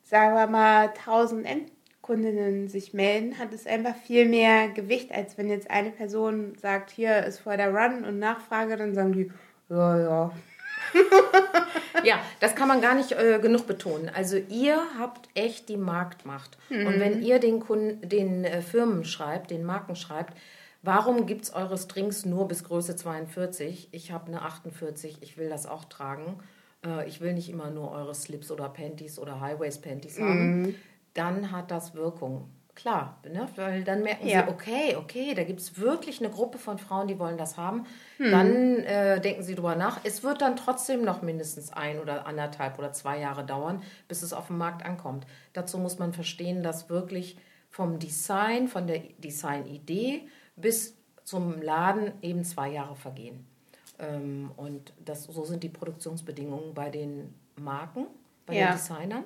sagen 0.04 0.36
wir 0.36 0.48
mal, 0.48 0.90
1000 0.90 1.46
Endkundinnen 1.46 2.68
sich 2.68 2.94
melden, 2.94 3.38
hat 3.40 3.54
es 3.54 3.66
einfach 3.68 3.96
viel 3.96 4.28
mehr 4.28 4.70
Gewicht, 4.70 5.12
als 5.12 5.38
wenn 5.38 5.50
jetzt 5.50 5.70
eine 5.70 5.92
Person 5.92 6.54
sagt, 6.62 6.90
hier 6.92 7.24
ist 7.26 7.40
vor 7.40 7.58
der 7.58 7.74
Run 7.74 8.04
und 8.06 8.20
Nachfrage, 8.20 8.76
dann 8.78 8.94
sagen 8.96 9.14
die, 9.14 9.32
ja, 9.70 10.00
ja. 10.00 10.32
Ja, 12.04 12.20
das 12.40 12.56
kann 12.56 12.68
man 12.68 12.82
gar 12.82 12.96
nicht 12.96 13.14
äh, 13.14 13.40
genug 13.40 13.66
betonen. 13.66 14.10
Also 14.14 14.36
ihr 14.36 14.82
habt 15.00 15.30
echt 15.36 15.70
die 15.70 15.78
Marktmacht. 15.78 16.58
Und 16.70 17.00
wenn 17.00 17.22
ihr 17.22 17.40
den, 17.40 17.60
Kunden, 17.60 18.08
den 18.08 18.44
äh, 18.44 18.62
Firmen 18.62 19.06
schreibt, 19.06 19.52
den 19.52 19.64
Marken 19.64 19.96
schreibt, 19.96 20.38
warum 20.82 21.26
gibt 21.26 21.44
es 21.44 21.54
eure 21.54 21.78
Strings 21.78 22.26
nur 22.26 22.48
bis 22.48 22.64
Größe 22.66 22.96
42? 22.96 23.90
Ich 23.92 24.12
habe 24.12 24.28
eine 24.28 24.42
48, 24.42 25.20
ich 25.22 25.38
will 25.38 25.50
das 25.50 25.66
auch 25.66 25.86
tragen. 25.86 26.40
Äh, 26.86 27.08
ich 27.08 27.22
will 27.22 27.34
nicht 27.34 27.50
immer 27.50 27.70
nur 27.70 27.92
eure 27.92 28.16
Slips 28.16 28.52
oder 28.52 28.70
Panties 28.70 29.18
oder 29.18 29.40
Highwaist-Panties 29.40 30.20
haben. 30.20 30.76
Dann 31.14 31.52
hat 31.52 31.72
das 31.72 31.96
Wirkung. 31.96 32.50
Klar, 32.76 33.18
ne? 33.32 33.48
weil 33.56 33.84
dann 33.84 34.02
merken 34.02 34.28
Ja. 34.28 34.44
sie, 34.44 34.50
okay, 34.50 34.96
okay, 34.96 35.36
da 35.36 35.44
gibt 35.44 35.60
es 35.60 35.78
wirklich 35.78 36.20
eine 36.20 36.32
Gruppe 36.32 36.58
von 36.58 36.80
Frauen, 36.80 37.08
die 37.08 37.20
wollen 37.20 37.38
das 37.38 37.56
haben. 37.56 37.86
Dann 38.18 38.80
äh, 38.80 39.22
denken 39.22 39.44
sie 39.44 39.54
drüber 39.54 39.76
nach. 39.76 40.00
Es 40.04 40.24
wird 40.24 40.42
dann 40.42 40.56
trotzdem 40.56 41.04
noch 41.04 41.22
mindestens 41.22 41.72
ein 41.72 42.00
oder 42.00 42.26
anderthalb 42.26 42.80
oder 42.80 42.92
zwei 42.92 43.20
Jahre 43.20 43.46
dauern, 43.46 43.84
bis 44.08 44.24
es 44.24 44.34
auf 44.34 44.48
dem 44.48 44.58
Markt 44.58 44.84
ankommt. 44.86 45.28
Dazu 45.54 45.78
muss 45.78 46.00
man 46.00 46.14
verstehen, 46.14 46.64
dass 46.64 46.90
wirklich 46.90 47.38
vom 47.70 48.00
Design, 48.00 48.68
von 48.68 48.88
der 48.88 49.00
Designidee 49.20 50.28
bis 50.56 50.96
zum 51.24 51.62
Laden 51.62 52.12
eben 52.22 52.44
zwei 52.44 52.70
Jahre 52.70 52.96
vergehen. 52.96 53.46
Ähm, 54.00 54.52
und 54.58 54.94
das, 55.04 55.26
so 55.26 55.44
sind 55.46 55.64
die 55.64 55.70
Produktionsbedingungen 55.70 56.74
bei 56.74 56.90
den 56.90 57.34
Marken. 57.56 58.08
bei 58.46 58.56
ja. 58.56 58.68
den 58.68 58.74
Designern. 58.74 59.24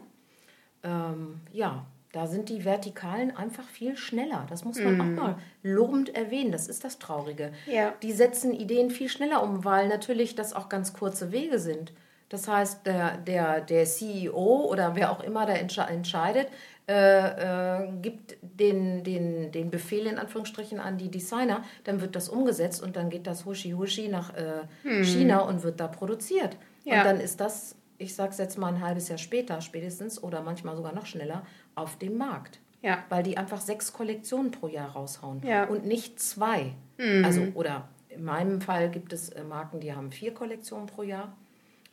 Ähm, 0.84 1.42
ja, 1.52 1.86
da 2.18 2.26
sind 2.26 2.50
die 2.50 2.66
Vertikalen 2.66 3.36
einfach 3.38 3.68
viel 3.70 3.96
schneller. 3.96 4.48
Das 4.50 4.66
muss 4.66 4.80
man 4.80 4.98
mm. 4.98 5.02
auch 5.02 5.22
mal 5.22 5.36
lobend 5.62 6.16
erwähnen. 6.16 6.52
Das 6.52 6.68
ist 6.68 6.84
das 6.84 6.98
Traurige. 6.98 7.52
Ja. 7.68 7.94
Die 8.02 8.12
setzen 8.12 8.54
Ideen 8.54 8.90
viel 8.90 9.08
schneller 9.08 9.44
um, 9.44 9.64
weil 9.64 9.88
natürlich 9.88 10.34
das 10.34 10.54
auch 10.54 10.68
ganz 10.68 10.94
kurze 10.94 11.32
Wege 11.32 11.60
sind. 11.60 11.94
Das 12.30 12.48
heißt, 12.48 12.88
der, 12.88 13.18
der, 13.18 13.62
der 13.62 13.86
CEO 13.86 14.66
oder 14.66 14.96
wer 14.96 15.12
auch 15.12 15.22
immer 15.22 15.46
da 15.46 15.54
entscheidet, 15.54 16.48
äh, 16.88 17.84
äh, 17.84 17.92
gibt 18.02 18.36
den, 18.42 19.04
den, 19.04 19.52
den 19.52 19.70
Befehl 19.70 20.08
in 20.08 20.18
Anführungsstrichen 20.18 20.80
an 20.80 20.98
die 20.98 21.12
Designer, 21.12 21.64
dann 21.84 22.02
wird 22.02 22.16
das 22.16 22.30
umgesetzt 22.30 22.82
und 22.82 22.96
dann 22.96 23.12
geht 23.12 23.28
das 23.28 23.46
Huschi 23.46 23.74
Huschi 23.74 24.08
nach 24.08 24.34
äh, 24.34 24.64
hm. 24.82 25.04
China 25.04 25.42
und 25.42 25.62
wird 25.62 25.80
da 25.80 25.88
produziert. 25.88 26.58
Ja. 26.84 27.00
Und 27.00 27.06
dann 27.06 27.20
ist 27.20 27.40
das, 27.40 27.76
ich 28.00 28.16
sag's 28.16 28.40
jetzt 28.40 28.58
mal 28.58 28.74
ein 28.74 28.82
halbes 28.82 29.08
Jahr 29.08 29.20
später 29.20 29.62
spätestens 29.62 30.22
oder 30.22 30.42
manchmal 30.42 30.76
sogar 30.76 30.96
noch 30.96 31.06
schneller, 31.06 31.46
auf 31.78 31.98
dem 31.98 32.18
Markt. 32.18 32.60
Ja. 32.82 33.04
Weil 33.10 33.24
die 33.24 33.38
einfach 33.38 33.60
sechs 33.60 33.92
Kollektionen 33.92 34.52
pro 34.52 34.68
Jahr 34.68 34.92
raushauen 34.92 35.42
ja. 35.44 35.66
und 35.66 35.86
nicht 35.86 36.20
zwei. 36.20 36.74
Mhm. 36.98 37.26
Also, 37.26 37.42
oder 37.54 37.90
in 38.10 38.24
meinem 38.24 38.62
Fall 38.62 38.90
gibt 38.90 39.14
es 39.14 39.30
äh, 39.30 39.44
Marken, 39.44 39.80
die 39.80 39.94
haben 39.94 40.12
vier 40.12 40.34
Kollektionen 40.34 40.88
pro 40.88 41.04
Jahr. 41.04 41.36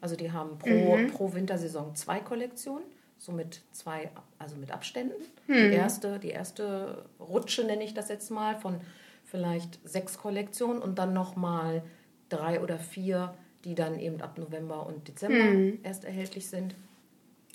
Also 0.00 0.16
die 0.16 0.32
haben 0.32 0.58
pro, 0.58 0.96
mhm. 0.96 1.06
pro 1.08 1.32
Wintersaison 1.32 1.94
zwei 1.94 2.20
Kollektionen 2.20 2.84
so 3.24 3.32
mit 3.32 3.62
zwei, 3.72 4.10
also 4.38 4.56
mit 4.56 4.70
Abständen. 4.70 5.14
Hm. 5.46 5.70
Die, 5.70 5.76
erste, 5.76 6.18
die 6.18 6.30
erste 6.30 7.04
Rutsche 7.18 7.64
nenne 7.64 7.84
ich 7.84 7.94
das 7.94 8.08
jetzt 8.08 8.30
mal 8.30 8.56
von 8.56 8.80
vielleicht 9.24 9.80
sechs 9.88 10.18
Kollektionen 10.18 10.82
und 10.82 10.98
dann 10.98 11.14
nochmal 11.14 11.82
drei 12.28 12.60
oder 12.60 12.78
vier, 12.78 13.34
die 13.64 13.74
dann 13.74 13.98
eben 13.98 14.20
ab 14.20 14.38
November 14.38 14.86
und 14.86 15.08
Dezember 15.08 15.44
hm. 15.44 15.78
erst 15.82 16.04
erhältlich 16.04 16.48
sind. 16.48 16.74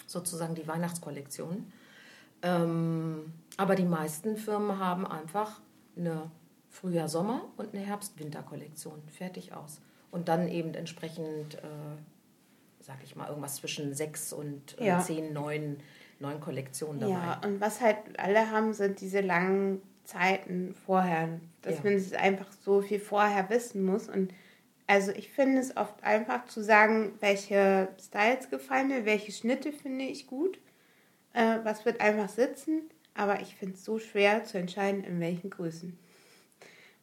Sozusagen 0.07 0.55
die 0.55 0.67
Weihnachtskollektion. 0.67 1.71
Ähm, 2.41 3.33
aber 3.57 3.75
die 3.75 3.85
meisten 3.85 4.37
Firmen 4.37 4.79
haben 4.79 5.05
einfach 5.05 5.59
eine 5.97 6.31
Frühjahr-Sommer- 6.69 7.43
und 7.57 7.73
eine 7.73 7.83
Herbst-Winter-Kollektion. 7.83 9.01
Fertig 9.07 9.53
aus. 9.53 9.81
Und 10.11 10.27
dann 10.27 10.47
eben 10.47 10.73
entsprechend 10.73 11.55
äh, 11.55 11.97
sag 12.89 13.03
ich 13.03 13.15
mal, 13.15 13.27
irgendwas 13.27 13.57
zwischen 13.57 13.93
sechs 13.93 14.33
und 14.33 14.79
äh, 14.79 14.87
ja. 14.87 14.99
zehn, 14.99 15.31
neun, 15.31 15.77
neun 16.19 16.39
Kollektionen 16.39 16.99
dabei. 16.99 17.13
Ja, 17.13 17.41
und 17.45 17.61
was 17.61 17.81
halt 17.81 17.97
alle 18.17 18.49
haben, 18.49 18.73
sind 18.73 18.99
diese 18.99 19.21
langen 19.21 19.81
Zeiten 20.05 20.73
vorher, 20.73 21.39
dass 21.61 21.75
ja. 21.75 21.83
man 21.83 21.93
es 21.93 22.13
einfach 22.13 22.51
so 22.65 22.81
viel 22.81 22.99
vorher 22.99 23.47
wissen 23.51 23.83
muss. 23.83 24.09
Und 24.09 24.33
also 24.87 25.11
ich 25.11 25.29
finde 25.29 25.61
es 25.61 25.77
oft 25.77 26.03
einfach 26.03 26.45
zu 26.45 26.63
sagen, 26.63 27.13
welche 27.19 27.89
Styles 28.01 28.49
gefallen 28.49 28.87
mir, 28.87 29.05
welche 29.05 29.31
Schnitte 29.31 29.71
finde 29.71 30.05
ich 30.05 30.25
gut, 30.25 30.59
äh, 31.33 31.57
was 31.63 31.85
wird 31.85 32.01
einfach 32.01 32.29
sitzen. 32.29 32.89
Aber 33.13 33.41
ich 33.41 33.55
finde 33.55 33.75
es 33.75 33.83
so 33.83 33.99
schwer 33.99 34.43
zu 34.45 34.57
entscheiden, 34.57 35.03
in 35.03 35.19
welchen 35.19 35.49
Größen. 35.49 35.97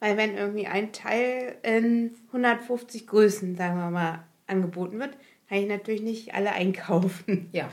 Weil 0.01 0.17
wenn 0.17 0.37
irgendwie 0.37 0.67
ein 0.67 0.93
Teil 0.93 1.57
in 1.63 2.15
150 2.29 3.07
Größen, 3.07 3.57
sagen 3.57 3.77
wir 3.77 3.91
mal, 3.91 4.25
angeboten 4.47 4.99
wird, 4.99 5.17
kann 5.49 5.59
ich 5.59 5.69
natürlich 5.69 6.03
nicht 6.03 6.35
alle 6.35 6.53
einkaufen. 6.53 7.49
Ja. 7.53 7.71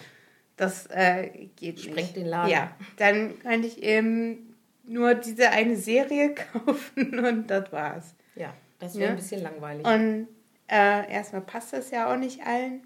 Das 0.56 0.88
äh, 0.88 1.50
geht 1.56 1.80
Sprengt 1.80 1.98
nicht. 1.98 2.16
den 2.16 2.28
Laden. 2.28 2.52
Ja, 2.52 2.76
dann 2.98 3.40
könnte 3.40 3.68
ich 3.68 3.82
eben 3.82 4.56
nur 4.84 5.16
diese 5.16 5.50
eine 5.50 5.76
Serie 5.76 6.36
kaufen 6.54 7.20
und 7.20 7.48
das 7.48 7.72
war's. 7.72 8.16
Ja, 8.36 8.54
das 8.80 8.96
wäre 8.96 9.06
ja? 9.06 9.10
ein 9.12 9.16
bisschen 9.16 9.42
langweilig. 9.42 9.86
Und 9.86 10.28
äh, 10.68 11.12
erstmal 11.12 11.42
passt 11.42 11.74
das 11.74 11.92
ja 11.92 12.12
auch 12.12 12.18
nicht 12.18 12.46
allen. 12.46 12.86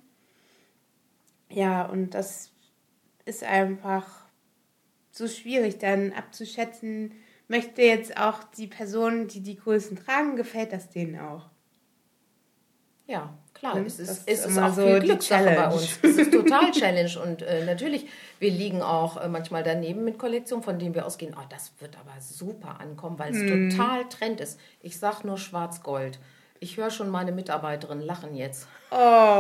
Ja, 1.50 1.86
und 1.86 2.12
das 2.12 2.52
ist 3.28 3.44
einfach 3.44 4.06
so 5.12 5.28
schwierig 5.28 5.80
dann 5.80 6.14
abzuschätzen, 6.14 7.12
möchte 7.48 7.82
jetzt 7.82 8.18
auch 8.18 8.44
die 8.44 8.68
Person, 8.68 9.28
die 9.28 9.42
die 9.42 9.58
Größen 9.58 9.98
tragen, 9.98 10.36
gefällt 10.36 10.74
das 10.74 10.90
denen 10.90 11.20
auch. 11.20 11.50
Ja, 13.08 13.34
klar, 13.54 13.76
hm, 13.76 13.86
es 13.86 14.00
ist, 14.00 14.24
es 14.26 14.46
ist 14.46 14.58
auch 14.58 14.74
so 14.74 14.86
viel 14.86 15.00
Glückssache 15.00 15.56
bei 15.56 15.68
uns. 15.70 15.98
Es 16.02 16.18
ist 16.18 16.34
total 16.34 16.72
Challenge 16.72 17.20
und 17.24 17.42
äh, 17.42 17.64
natürlich, 17.66 18.06
wir 18.40 18.52
liegen 18.52 18.82
auch 18.82 19.16
äh, 19.16 19.30
manchmal 19.30 19.64
daneben 19.64 20.04
mit 20.04 20.20
Kollektionen, 20.20 20.64
von 20.64 20.78
denen 20.78 20.94
wir 20.94 21.06
ausgehen, 21.06 21.34
oh, 21.38 21.46
das 21.50 21.72
wird 21.80 21.98
aber 21.98 22.20
super 22.20 22.82
ankommen, 22.82 23.18
weil 23.18 23.34
es 23.34 23.40
hm. 23.40 23.70
total 23.70 24.10
Trend 24.10 24.42
ist. 24.42 24.60
Ich 24.82 25.00
sag 25.00 25.24
nur 25.24 25.38
Schwarz-Gold. 25.38 26.20
Ich 26.60 26.78
höre 26.78 26.90
schon 26.90 27.10
meine 27.10 27.32
Mitarbeiterin 27.32 28.02
lachen 28.02 28.36
jetzt. 28.36 28.68
Oh, 28.92 29.40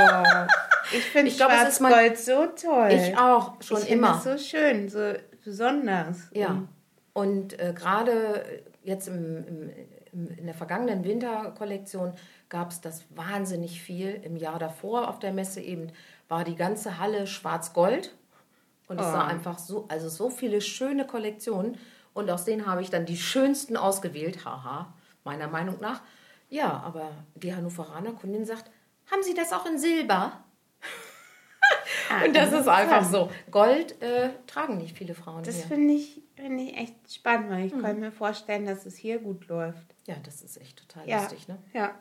ich 0.91 1.03
finde 1.05 1.31
Schwarz-Gold 1.31 2.17
so 2.17 2.47
toll. 2.47 2.91
Ich 2.91 3.17
auch, 3.17 3.61
schon 3.61 3.81
ich 3.81 3.89
immer. 3.89 4.19
so 4.19 4.37
schön, 4.37 4.89
so 4.89 5.13
besonders. 5.43 6.29
Ja, 6.33 6.63
und 7.17 7.59
äh, 7.59 7.73
gerade 7.75 8.61
jetzt 8.83 9.07
im, 9.07 9.43
im, 9.47 9.69
im, 10.13 10.37
in 10.37 10.45
der 10.45 10.53
vergangenen 10.53 11.03
Winterkollektion 11.03 12.13
gab 12.47 12.69
es 12.69 12.79
das 12.79 13.05
wahnsinnig 13.09 13.81
viel. 13.81 14.21
Im 14.23 14.37
Jahr 14.37 14.59
davor 14.59 15.09
auf 15.09 15.17
der 15.17 15.33
Messe 15.33 15.59
eben 15.59 15.91
war 16.27 16.43
die 16.43 16.55
ganze 16.55 16.99
Halle 16.99 17.25
schwarz-gold. 17.25 18.13
Und 18.87 18.99
es 18.99 19.07
oh. 19.07 19.13
war 19.13 19.27
einfach 19.27 19.57
so, 19.57 19.85
also 19.87 20.09
so 20.09 20.29
viele 20.29 20.61
schöne 20.61 21.07
Kollektionen. 21.07 21.79
Und 22.13 22.29
aus 22.29 22.45
denen 22.45 22.67
habe 22.67 22.83
ich 22.83 22.91
dann 22.91 23.07
die 23.07 23.17
schönsten 23.17 23.77
ausgewählt. 23.77 24.45
Haha, 24.45 24.93
meiner 25.23 25.47
Meinung 25.47 25.77
nach. 25.81 26.01
Ja, 26.49 26.81
aber 26.85 27.11
die 27.35 27.53
Hannoveraner 27.53 28.13
Kundin 28.13 28.45
sagt, 28.45 28.71
haben 29.11 29.23
Sie 29.23 29.33
das 29.33 29.53
auch 29.53 29.65
in 29.65 29.77
Silber? 29.77 30.43
Ah, 32.09 32.23
und 32.25 32.35
das 32.35 32.53
ist 32.53 32.67
einfach 32.67 33.03
so. 33.03 33.29
Gold 33.51 34.01
äh, 34.01 34.29
tragen 34.47 34.77
nicht 34.77 34.97
viele 34.97 35.13
Frauen. 35.13 35.43
Das 35.43 35.63
finde 35.65 35.93
ich, 35.93 36.21
find 36.35 36.61
ich 36.61 36.77
echt 36.77 36.95
spannend, 37.13 37.49
weil 37.49 37.65
ich 37.65 37.73
hm. 37.73 37.81
kann 37.81 37.99
mir 37.99 38.11
vorstellen, 38.11 38.65
dass 38.65 38.85
es 38.85 38.95
hier 38.95 39.19
gut 39.19 39.47
läuft. 39.47 39.85
Ja, 40.05 40.15
das 40.23 40.41
ist 40.41 40.59
echt 40.61 40.77
total 40.79 41.07
ja. 41.07 41.19
lustig, 41.19 41.47
ne? 41.47 41.57
Ja. 41.73 41.95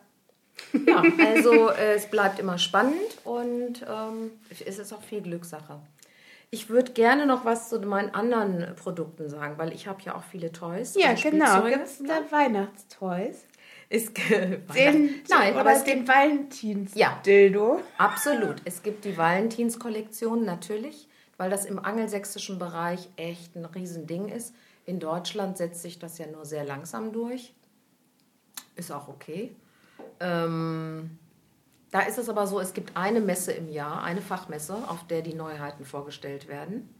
Ja, 0.87 1.03
also 1.25 1.69
äh, 1.69 1.93
es 1.93 2.07
bleibt 2.07 2.39
immer 2.39 2.57
spannend 2.57 3.17
und 3.23 3.85
ähm, 3.87 4.31
es 4.49 4.61
ist 4.61 4.93
auch 4.93 5.03
viel 5.03 5.21
Glückssache. 5.21 5.79
Ich 6.49 6.69
würde 6.69 6.93
gerne 6.93 7.25
noch 7.25 7.45
was 7.45 7.69
zu 7.69 7.79
meinen 7.81 8.13
anderen 8.15 8.75
Produkten 8.75 9.29
sagen, 9.29 9.57
weil 9.57 9.73
ich 9.73 9.87
habe 9.87 10.01
ja 10.03 10.15
auch 10.15 10.23
viele 10.23 10.51
Toys. 10.51 10.95
Ja, 10.97 11.09
also 11.09 11.29
genau. 11.29 11.65
Gibt 11.65 11.85
es 11.85 11.99
da 11.99 12.21
Weihnachtstoys? 12.31 13.45
Ist 13.89 14.17
den, 14.17 15.21
Nein, 15.29 15.55
aber 15.55 15.71
es 15.71 15.83
den 15.85 16.07
Valentins-Dildo. 16.07 17.75
Ja, 17.77 17.83
absolut. 17.97 18.55
Es 18.65 18.83
gibt 18.83 19.05
die 19.05 19.17
Valentins-Kollektion 19.17 20.43
natürlich, 20.43 21.07
weil 21.37 21.49
das 21.49 21.65
im 21.65 21.79
angelsächsischen 21.79 22.59
Bereich 22.59 23.07
echt 23.15 23.55
ein 23.55 23.63
Riesending 23.63 24.27
ist. 24.27 24.53
In 24.85 24.99
Deutschland 24.99 25.57
setzt 25.57 25.81
sich 25.81 25.99
das 25.99 26.17
ja 26.17 26.27
nur 26.27 26.45
sehr 26.45 26.65
langsam 26.65 27.13
durch. 27.13 27.53
Ist 28.75 28.91
auch 28.91 29.07
okay. 29.07 29.55
Ähm, 30.19 31.17
da 31.91 32.01
ist 32.01 32.17
es 32.17 32.27
aber 32.27 32.45
so, 32.45 32.59
es 32.59 32.73
gibt 32.73 32.97
eine 32.97 33.21
Messe 33.21 33.53
im 33.53 33.69
Jahr, 33.69 34.03
eine 34.03 34.21
Fachmesse, 34.21 34.75
auf 34.87 35.07
der 35.07 35.21
die 35.21 35.33
Neuheiten 35.33 35.85
vorgestellt 35.85 36.49
werden. 36.49 36.93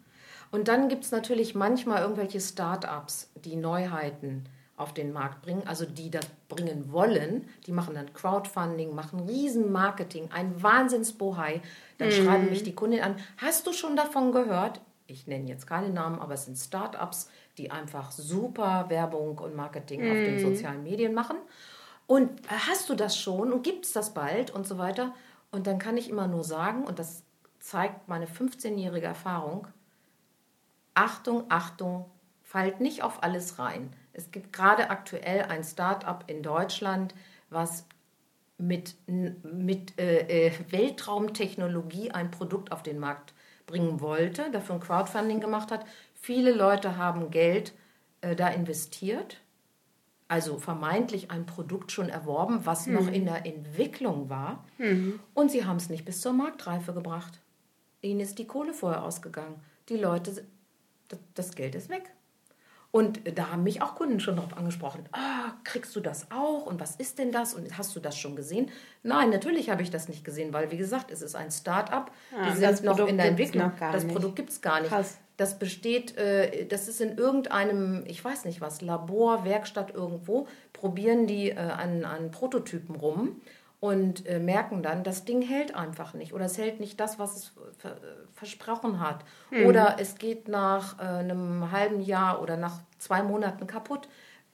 Und 0.51 0.69
dann 0.69 0.87
gibt 0.87 1.03
es 1.03 1.11
natürlich 1.11 1.55
manchmal 1.55 2.01
irgendwelche 2.01 2.39
Start-ups, 2.39 3.29
die 3.35 3.57
Neuheiten 3.57 4.45
auf 4.77 4.93
den 4.93 5.11
Markt 5.11 5.41
bringen, 5.41 5.63
also 5.65 5.85
die 5.85 6.11
das 6.11 6.27
bringen 6.47 6.91
wollen. 6.91 7.49
Die 7.65 7.71
machen 7.71 7.95
dann 7.95 8.13
Crowdfunding, 8.13 8.93
machen 8.93 9.21
Riesenmarketing, 9.21 10.29
ein 10.31 10.61
Wahnsinnsbohai. 10.61 11.61
Dann 11.97 12.09
mhm. 12.09 12.11
schreiben 12.11 12.49
mich 12.49 12.63
die 12.63 12.75
Kunden 12.75 13.01
an, 13.01 13.15
hast 13.37 13.65
du 13.65 13.73
schon 13.73 13.95
davon 13.95 14.31
gehört? 14.31 14.79
Ich 15.07 15.25
nenne 15.25 15.49
jetzt 15.49 15.65
keine 15.65 15.89
Namen, 15.89 16.19
aber 16.19 16.35
es 16.35 16.45
sind 16.45 16.57
Start-ups, 16.57 17.29
die 17.57 17.71
einfach 17.71 18.11
super 18.11 18.85
Werbung 18.89 19.39
und 19.39 19.55
Marketing 19.55 20.03
mhm. 20.03 20.11
auf 20.11 20.17
den 20.17 20.35
mhm. 20.35 20.55
sozialen 20.55 20.83
Medien 20.83 21.15
machen. 21.15 21.37
Und 22.05 22.45
äh, 22.45 22.55
hast 22.69 22.87
du 22.89 22.93
das 22.93 23.17
schon 23.17 23.51
und 23.51 23.63
gibt 23.63 23.85
es 23.85 23.93
das 23.93 24.13
bald 24.13 24.51
und 24.51 24.67
so 24.67 24.77
weiter? 24.77 25.13
Und 25.49 25.65
dann 25.65 25.79
kann 25.79 25.97
ich 25.97 26.07
immer 26.07 26.27
nur 26.27 26.43
sagen, 26.43 26.83
und 26.83 26.99
das 26.99 27.23
zeigt 27.59 28.07
meine 28.07 28.27
15-jährige 28.27 29.07
Erfahrung, 29.07 29.67
Achtung, 30.93 31.45
Achtung, 31.49 32.05
fallt 32.43 32.79
nicht 32.79 33.03
auf 33.03 33.23
alles 33.23 33.59
rein. 33.59 33.91
Es 34.17 34.31
gibt 34.31 34.51
gerade 34.51 34.89
aktuell 34.89 35.43
ein 35.43 35.63
Start-up 35.63 36.25
in 36.27 36.43
Deutschland, 36.43 37.15
was 37.49 37.85
mit, 38.57 38.95
mit 39.07 39.97
äh, 39.97 40.47
äh, 40.47 40.51
Weltraumtechnologie 40.69 42.11
ein 42.11 42.29
Produkt 42.31 42.73
auf 42.73 42.83
den 42.83 42.99
Markt 42.99 43.33
bringen 43.65 44.01
wollte, 44.01 44.51
dafür 44.51 44.75
ein 44.75 44.81
Crowdfunding 44.81 45.39
gemacht 45.39 45.71
hat. 45.71 45.85
Viele 46.15 46.51
Leute 46.51 46.97
haben 46.97 47.31
Geld 47.31 47.73
äh, 48.21 48.35
da 48.35 48.49
investiert 48.49 49.39
also 50.27 50.57
vermeintlich 50.57 51.31
ein 51.31 51.45
Produkt 51.45 51.91
schon 51.91 52.09
erworben, 52.09 52.65
was 52.65 52.85
mhm. 52.85 52.93
noch 52.93 53.07
in 53.11 53.25
der 53.25 53.45
Entwicklung 53.45 54.29
war. 54.29 54.65
Mhm. 54.77 55.19
Und 55.33 55.51
sie 55.51 55.65
haben 55.65 55.77
es 55.77 55.89
nicht 55.89 56.05
bis 56.05 56.21
zur 56.21 56.33
Marktreife 56.33 56.93
gebracht. 56.93 57.39
Ihnen 58.01 58.19
ist 58.19 58.37
die 58.37 58.47
Kohle 58.47 58.73
vorher 58.73 59.03
ausgegangen. 59.03 59.55
Die 59.89 59.97
Leute, 59.97 60.45
das 61.33 61.55
Geld 61.55 61.75
ist 61.75 61.89
weg. 61.89 62.11
Und 62.97 63.37
da 63.37 63.51
haben 63.51 63.61
mich 63.61 63.83
auch 63.83 63.93
Kunden 63.93 64.19
schon 64.19 64.37
darauf 64.37 64.57
angesprochen. 64.57 65.03
Ah, 65.11 65.51
kriegst 65.63 65.95
du 65.95 65.99
das 65.99 66.31
auch? 66.31 66.65
Und 66.65 66.79
was 66.79 66.95
ist 66.95 67.19
denn 67.19 67.31
das? 67.31 67.53
Und 67.53 67.77
hast 67.77 67.95
du 67.95 67.99
das 67.99 68.17
schon 68.17 68.35
gesehen? 68.35 68.71
Nein, 69.03 69.29
natürlich 69.29 69.69
habe 69.69 69.83
ich 69.83 69.91
das 69.91 70.09
nicht 70.09 70.23
gesehen, 70.23 70.51
weil 70.51 70.71
wie 70.71 70.77
gesagt, 70.77 71.11
es 71.11 71.21
ist 71.21 71.35
ein 71.35 71.51
Start-up. 71.51 72.11
Ah, 72.35 72.45
die 72.55 72.59
das 72.59 72.77
sind 72.77 72.85
noch 72.85 72.93
Produkt 72.93 73.11
in 73.11 73.17
der 73.17 73.27
Entwicklung. 73.27 73.71
das 73.79 74.03
nicht. 74.03 74.15
Produkt 74.15 74.35
gibt 74.35 74.49
es 74.49 74.61
gar 74.61 74.79
nicht. 74.79 74.89
Krass. 74.89 75.19
Das 75.37 75.59
besteht, 75.59 76.17
äh, 76.17 76.65
das 76.65 76.87
ist 76.87 76.99
in 76.99 77.19
irgendeinem, 77.19 78.03
ich 78.07 78.25
weiß 78.25 78.45
nicht 78.45 78.61
was, 78.61 78.81
Labor, 78.81 79.45
Werkstatt 79.45 79.93
irgendwo, 79.93 80.47
probieren 80.73 81.27
die 81.27 81.51
äh, 81.51 81.57
an, 81.57 82.03
an 82.03 82.31
Prototypen 82.31 82.95
rum 82.95 83.39
und 83.79 84.25
äh, 84.25 84.39
merken 84.39 84.81
dann, 84.81 85.03
das 85.03 85.23
Ding 85.25 85.41
hält 85.41 85.75
einfach 85.75 86.13
nicht 86.13 86.33
oder 86.33 86.45
es 86.45 86.57
hält 86.57 86.79
nicht 86.79 86.99
das, 86.99 87.19
was 87.19 87.35
es 87.35 87.51
ver 87.77 87.91
äh, 87.91 87.97
versprochen 88.33 88.99
hat. 88.99 89.23
Oder 89.65 89.97
es 89.99 90.15
geht 90.15 90.47
nach 90.47 90.97
äh, 90.99 91.03
einem 91.03 91.71
halben 91.71 92.01
Jahr 92.01 92.41
oder 92.41 92.57
nach 92.57 92.79
zwei 92.97 93.21
Monaten 93.21 93.67
kaputt. 93.67 94.07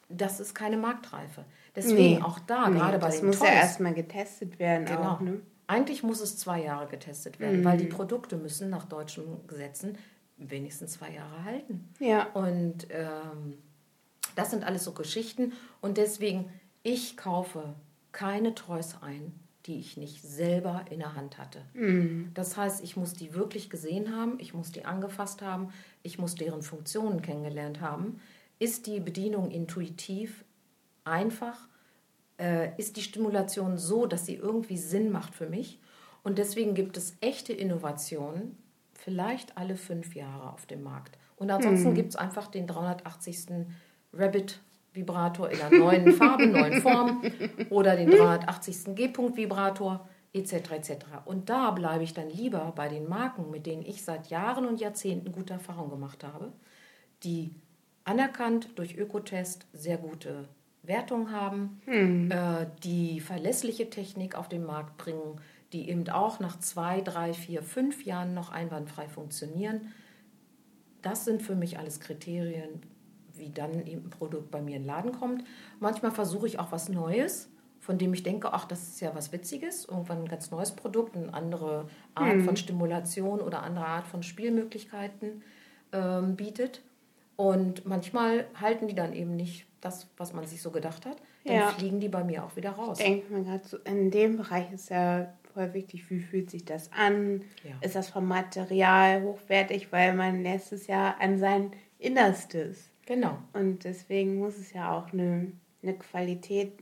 Das 0.10 0.40
ist 0.40 0.54
keine 0.54 0.78
Marktreife. 0.78 1.46
Deswegen 1.76 2.22
auch 2.22 2.38
da, 2.40 2.70
Nee, 2.70 2.78
gerade 2.78 3.00
bei 3.00 3.08
das 3.08 3.18
den 3.20 3.28
muss 3.28 3.40
Toys. 3.40 3.48
ja 3.48 3.54
erstmal 3.56 3.94
getestet 3.94 4.60
werden 4.60 4.86
Genau. 4.86 5.14
auch, 5.14 5.20
ne? 5.22 5.40
Eigentlich 5.66 6.04
muss 6.04 6.20
es 6.20 6.38
zwei 6.38 6.62
Jahre 6.62 6.88
getestet 6.88 7.40
werden, 7.40 7.64
weil 7.64 7.78
die 7.78 7.86
Produkte 7.88 8.36
müssen 8.36 8.70
nach 8.70 8.84
deutschen 8.86 9.48
Gesetzen 9.48 9.98
wenigstens 10.38 10.94
zwei 10.94 11.12
Jahre 11.12 11.46
halten. 11.46 11.90
Ja. 12.00 12.28
Und 12.34 12.88
ähm, 12.90 13.58
das 14.36 14.52
sind 14.52 14.66
alles 14.66 14.84
so 14.84 14.92
Geschichten. 14.92 15.54
Und 15.82 15.98
deswegen, 15.98 16.52
ich 16.84 17.16
kaufe 17.16 17.74
keine 18.14 18.56
Toys 18.56 18.96
ein, 19.02 19.34
die 19.66 19.80
ich 19.80 19.98
nicht 19.98 20.22
selber 20.22 20.86
in 20.90 21.00
der 21.00 21.16
Hand 21.16 21.38
hatte. 21.38 21.62
Das 22.34 22.56
heißt, 22.56 22.84
ich 22.84 22.96
muss 22.96 23.14
die 23.14 23.34
wirklich 23.34 23.70
gesehen 23.70 24.16
haben, 24.16 24.40
ich 24.40 24.54
muss 24.54 24.72
die 24.72 24.86
angefasst 24.86 25.42
haben, 25.42 25.70
ich 26.04 26.18
muss 26.18 26.36
deren 26.36 26.62
Funktionen 26.62 27.22
kennengelernt 27.22 27.82
haben. 27.82 28.22
Ist 28.60 28.88
die 28.88 29.00
Bedienung 29.00 29.52
intuitiv, 29.52 30.46
einfach? 31.04 31.68
Äh, 32.40 32.70
ist 32.78 32.98
die 32.98 33.02
Stimulation 33.02 33.78
so, 33.78 34.06
dass 34.06 34.26
sie 34.26 34.36
irgendwie 34.36 34.78
Sinn 34.78 35.12
macht 35.12 35.36
für 35.36 35.50
mich? 35.50 35.80
Und 36.24 36.38
deswegen 36.38 36.74
gibt 36.74 36.96
es 36.96 37.16
echte 37.20 37.52
Innovationen, 37.52 38.58
vielleicht 38.94 39.58
alle 39.58 39.76
fünf 39.76 40.16
Jahre 40.16 40.54
auf 40.54 40.66
dem 40.66 40.84
Markt. 40.84 41.18
Und 41.36 41.52
ansonsten 41.52 41.90
gibt 41.96 42.12
es 42.12 42.16
einfach 42.16 42.48
den 42.48 42.68
380. 42.68 43.66
Rabbit 44.14 44.62
Vibrator 44.94 45.50
in 45.50 45.62
einer 45.62 45.78
neuen 45.78 46.12
Farbe, 46.14 46.48
neuen 46.48 46.82
Form 46.82 47.24
oder 47.70 47.96
den 47.96 48.10
380. 48.10 48.96
G-Punkt 48.96 49.38
Vibrator 49.38 50.08
etc. 50.34 50.54
etc. 50.72 50.92
Und 51.26 51.50
da 51.50 51.72
bleibe 51.72 52.04
ich 52.04 52.14
dann 52.14 52.30
lieber 52.30 52.74
bei 52.76 52.90
den 52.90 53.08
Marken, 53.08 53.52
mit 53.52 53.66
denen 53.66 53.84
ich 53.84 54.04
seit 54.04 54.28
Jahren 54.28 54.66
und 54.66 54.80
Jahrzehnten 54.80 55.32
gute 55.32 55.54
Erfahrungen 55.54 55.92
gemacht 55.92 56.24
habe, 56.24 56.52
die 57.24 57.56
anerkannt 58.04 58.70
durch 58.76 58.98
Ökotest 58.98 59.68
sehr 59.74 59.98
gute 59.98 60.48
Wertung 60.84 61.32
haben, 61.32 61.82
äh, 62.30 62.68
die 62.84 63.22
verlässliche 63.22 63.90
Technik 63.90 64.36
auf 64.36 64.50
den 64.50 64.66
Markt 64.66 64.98
bringen, 64.98 65.40
die 65.72 65.90
eben 65.90 66.08
auch 66.10 66.40
nach 66.40 66.60
zwei, 66.60 67.02
drei, 67.02 67.34
vier, 67.34 67.64
fünf 67.64 68.06
Jahren 68.06 68.34
noch 68.34 68.52
einwandfrei 68.52 69.08
funktionieren. 69.08 69.94
Das 71.02 71.26
sind 71.26 71.42
für 71.42 71.56
mich 71.56 71.80
alles 71.80 72.00
Kriterien, 72.00 72.82
wie 73.44 73.50
dann 73.50 73.86
eben 73.86 74.06
ein 74.06 74.10
Produkt 74.10 74.50
bei 74.52 74.62
mir 74.62 74.78
in 74.78 74.84
den 74.84 74.88
Laden 74.88 75.12
kommt. 75.12 75.44
Manchmal 75.80 76.12
versuche 76.12 76.48
ich 76.48 76.60
auch 76.60 76.72
was 76.72 76.88
Neues, 76.88 77.50
von 77.80 77.98
dem 77.98 78.14
ich 78.14 78.24
denke, 78.24 78.54
ach, 78.54 78.64
das 78.66 78.84
ist 78.84 79.02
ja 79.02 79.14
was 79.14 79.34
Witziges, 79.34 79.86
irgendwann 79.86 80.20
ein 80.20 80.28
ganz 80.30 80.50
neues 80.52 80.72
Produkt, 80.72 81.18
eine 81.18 81.34
andere 81.34 81.88
Art 82.16 82.42
von 82.44 82.56
Stimulation 82.56 83.42
oder 83.42 83.62
andere 83.64 83.86
Art 83.86 84.08
von 84.08 84.24
Spielmöglichkeiten 84.24 85.44
ähm, 85.92 86.36
bietet. 86.38 86.82
Und 87.36 87.86
manchmal 87.86 88.46
halten 88.60 88.88
die 88.88 88.96
dann 88.96 89.12
eben 89.14 89.36
nicht 89.36 89.66
das, 89.82 90.08
was 90.18 90.32
man 90.34 90.46
sich 90.46 90.62
so 90.62 90.72
gedacht 90.72 91.06
hat. 91.06 91.18
Dann 91.44 91.56
Ja. 91.56 91.68
fliegen 91.70 92.00
die 92.00 92.08
bei 92.08 92.24
mir 92.24 92.46
auch 92.46 92.56
wieder 92.56 92.72
raus. 92.72 93.00
Denkt 93.00 93.30
man 93.32 93.44
gerade 93.44 93.68
so, 93.68 93.78
in 93.80 94.12
dem 94.12 94.38
Bereich 94.38 94.72
ist 94.72 94.90
ja 94.90 95.34
voll 95.54 95.74
wichtig, 95.74 96.10
wie 96.10 96.20
fühlt 96.22 96.50
sich 96.50 96.64
das 96.64 96.90
an? 96.94 97.42
Ja. 97.64 97.72
Ist 97.82 97.96
das 97.96 98.08
vom 98.10 98.28
Material 98.28 99.24
hochwertig, 99.24 99.92
weil 99.92 100.14
man 100.14 100.42
lässt 100.42 100.72
es 100.72 100.88
ja 100.88 101.16
an 101.20 101.38
sein 101.38 101.72
Innerstes. 102.00 102.92
Genau. 103.06 103.38
Und 103.54 103.84
deswegen 103.84 104.38
muss 104.38 104.58
es 104.58 104.74
ja 104.74 104.92
auch 104.98 105.12
eine, 105.12 105.52
eine 105.82 105.94
Qualität 105.98 106.74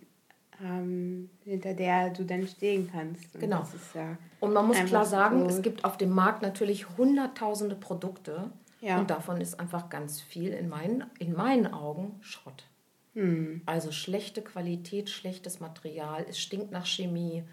haben, 0.63 1.29
hinter 1.43 1.73
der 1.73 2.11
du 2.11 2.23
dann 2.23 2.47
stehen 2.47 2.89
kannst. 2.91 3.33
Und 3.35 3.41
Genau. 3.41 3.63
Ja 3.95 4.17
Und 4.39 4.53
man 4.53 4.67
muss 4.67 4.77
klar 4.85 5.05
sagen, 5.05 5.41
so- 5.41 5.55
es 5.57 5.61
gibt 5.61 5.83
auf 5.83 5.97
dem 5.97 6.11
Markt 6.11 6.41
natürlich 6.43 6.97
hunderttausende 6.97 7.75
Produkte 7.75 8.51
Ja. 8.81 8.99
und 8.99 9.09
davon 9.09 9.41
ist 9.41 9.59
einfach 9.59 9.89
ganz 9.89 10.21
viel 10.21 10.49
in 10.53 10.69
meinen, 10.69 11.03
in 11.19 11.33
meinen 11.33 11.67
Augen 11.73 12.17
Schrott. 12.21 12.65
Hm. 13.15 13.61
Also 13.65 13.91
schlechte 13.91 14.41
Qualität, 14.41 15.09
schlechtes 15.09 15.59
Material, 15.59 16.25
es 16.29 16.39
stinkt 16.39 16.71
nach 16.71 16.85
Chemie, 16.85 17.43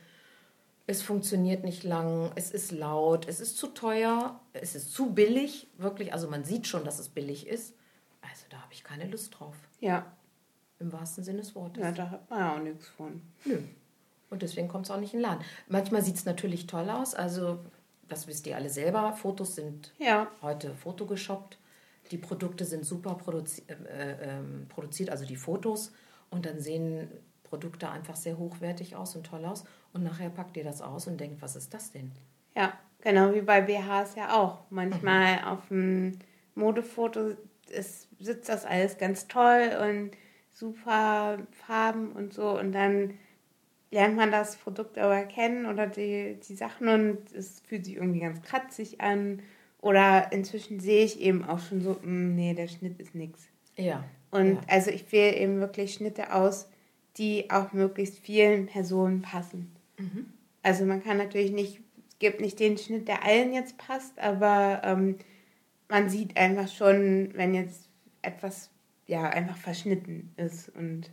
es 0.87 1.02
funktioniert 1.02 1.64
nicht 1.64 1.83
lang, 1.85 2.31
es 2.37 2.50
ist 2.50 2.70
laut, 2.72 3.26
es 3.26 3.40
ist 3.40 3.57
zu 3.59 3.66
teuer, 3.68 4.38
es 4.52 4.74
ist 4.74 4.92
zu 4.92 5.12
billig, 5.14 5.66
wirklich, 5.76 6.12
also 6.12 6.28
man 6.31 6.44
sieht 6.44 6.66
schon, 6.66 6.85
dass 6.85 6.98
es 6.98 7.09
billig 7.09 7.46
ist. 7.46 7.74
Da 8.49 8.59
habe 8.63 8.73
ich 8.73 8.85
keine 8.85 9.07
Lust 9.07 9.39
drauf, 9.39 9.57
ja, 9.81 10.07
im 10.79 10.93
wahrsten 10.93 11.25
Sinne 11.25 11.39
des 11.39 11.55
Wortes. 11.55 11.83
ja, 11.83 11.93
da 11.93 12.11
hat 12.11 12.31
man 12.31 12.39
ja 12.39 12.55
auch 12.55 12.61
nichts 12.61 12.87
von. 12.89 13.23
Nö. 13.45 13.59
Und 14.31 14.43
deswegen 14.43 14.69
kommt 14.69 14.85
es 14.87 14.91
auch 14.91 15.01
nicht 15.01 15.15
in 15.15 15.21
den 15.21 15.29
Laden. 15.29 15.45
Manchmal 15.69 16.03
sieht 16.03 16.17
es 16.17 16.25
natürlich 16.27 16.67
toll 16.67 16.91
aus. 16.91 17.15
Also, 17.15 17.61
das 18.09 18.27
wisst 18.27 18.47
ihr 18.47 18.57
alle 18.57 18.69
selber. 18.71 19.13
Fotos 19.15 19.55
sind 19.55 19.93
Ja, 19.99 20.29
heute 20.43 20.75
fotogeshoppt. 20.75 21.59
Die 22.11 22.19
Produkte 22.19 22.65
sind 22.65 22.85
super 22.85 23.15
produzi 23.15 23.65
äh, 23.69 24.17
ähm, 24.39 24.67
produziert, 24.69 25.11
also 25.11 25.25
die 25.25 25.37
Fotos. 25.37 25.93
Und 26.31 26.45
dann 26.47 26.61
sehen 26.61 27.09
Produkte 27.43 27.91
einfach 27.91 28.17
sehr 28.17 28.39
hochwertig 28.39 28.97
aus 28.97 29.17
und 29.17 29.25
toll 29.25 29.45
aus. 29.47 29.65
Und 29.95 30.05
nachher 30.05 30.29
packt 30.31 30.57
ihr 30.59 30.65
das 30.65 30.83
aus 30.83 31.07
und 31.07 31.19
denkt, 31.19 31.41
was 31.43 31.57
ist 31.57 31.73
das 31.75 31.91
denn? 31.93 32.13
ja, 32.55 32.73
genau 33.01 33.33
wie 33.33 33.41
bei 33.41 33.61
BHs 33.63 34.15
ja 34.17 34.37
auch. 34.39 34.59
Manchmal 34.71 35.43
auf 35.45 35.69
dem 35.69 36.19
Modefoto 36.55 37.37
ist, 37.70 38.09
sitzt 38.18 38.48
das 38.48 38.64
alles 38.64 38.98
ganz 38.98 39.28
toll 39.28 39.70
und 39.83 40.11
super 40.50 41.38
Farben 41.52 42.12
und 42.12 42.33
so 42.33 42.59
und 42.59 42.72
dann 42.72 43.14
lernt 43.90 44.16
man 44.16 44.31
das 44.31 44.57
Produkt 44.57 44.98
aber 44.98 45.22
kennen 45.24 45.66
oder 45.66 45.87
die, 45.87 46.38
die 46.46 46.54
Sachen 46.54 46.88
und 46.88 47.33
es 47.33 47.61
fühlt 47.61 47.85
sich 47.87 47.96
irgendwie 47.96 48.20
ganz 48.20 48.42
kratzig 48.42 49.00
an. 49.00 49.42
Oder 49.81 50.33
inzwischen 50.33 50.81
sehe 50.81 51.04
ich 51.04 51.20
eben 51.20 51.44
auch 51.44 51.61
schon 51.61 51.81
so, 51.81 51.98
"Mm, 52.02 52.35
nee, 52.35 52.52
der 52.52 52.68
Schnitt 52.68 53.00
ist 53.00 53.14
nix. 53.14 53.48
Ja. 53.76 54.04
Und 54.31 54.54
ja. 54.54 54.61
also 54.66 54.90
ich 54.90 55.11
wähle 55.12 55.37
eben 55.37 55.61
wirklich 55.61 55.94
Schnitte 55.94 56.35
aus, 56.35 56.68
die 57.16 57.50
auch 57.50 57.72
möglichst 57.72 58.18
vielen 58.18 58.66
Personen 58.66 59.22
passen. 59.22 59.72
Mhm. 59.98 60.26
Also 60.62 60.85
man 60.85 61.02
kann 61.02 61.16
natürlich 61.16 61.52
nicht, 61.52 61.81
es 62.09 62.18
gibt 62.18 62.40
nicht 62.40 62.59
den 62.61 62.76
Schnitt, 62.76 63.09
der 63.09 63.24
allen 63.24 63.52
jetzt 63.52 63.78
passt, 63.78 64.18
aber 64.18 64.83
ähm, 64.85 65.16
man 65.88 66.09
sieht 66.09 66.37
einfach 66.37 66.68
schon, 66.68 67.31
wenn 67.35 67.55
jetzt 67.55 67.88
etwas 68.22 68.70
ja 69.07 69.24
einfach 69.24 69.57
verschnitten 69.57 70.33
ist 70.37 70.68
und 70.70 71.11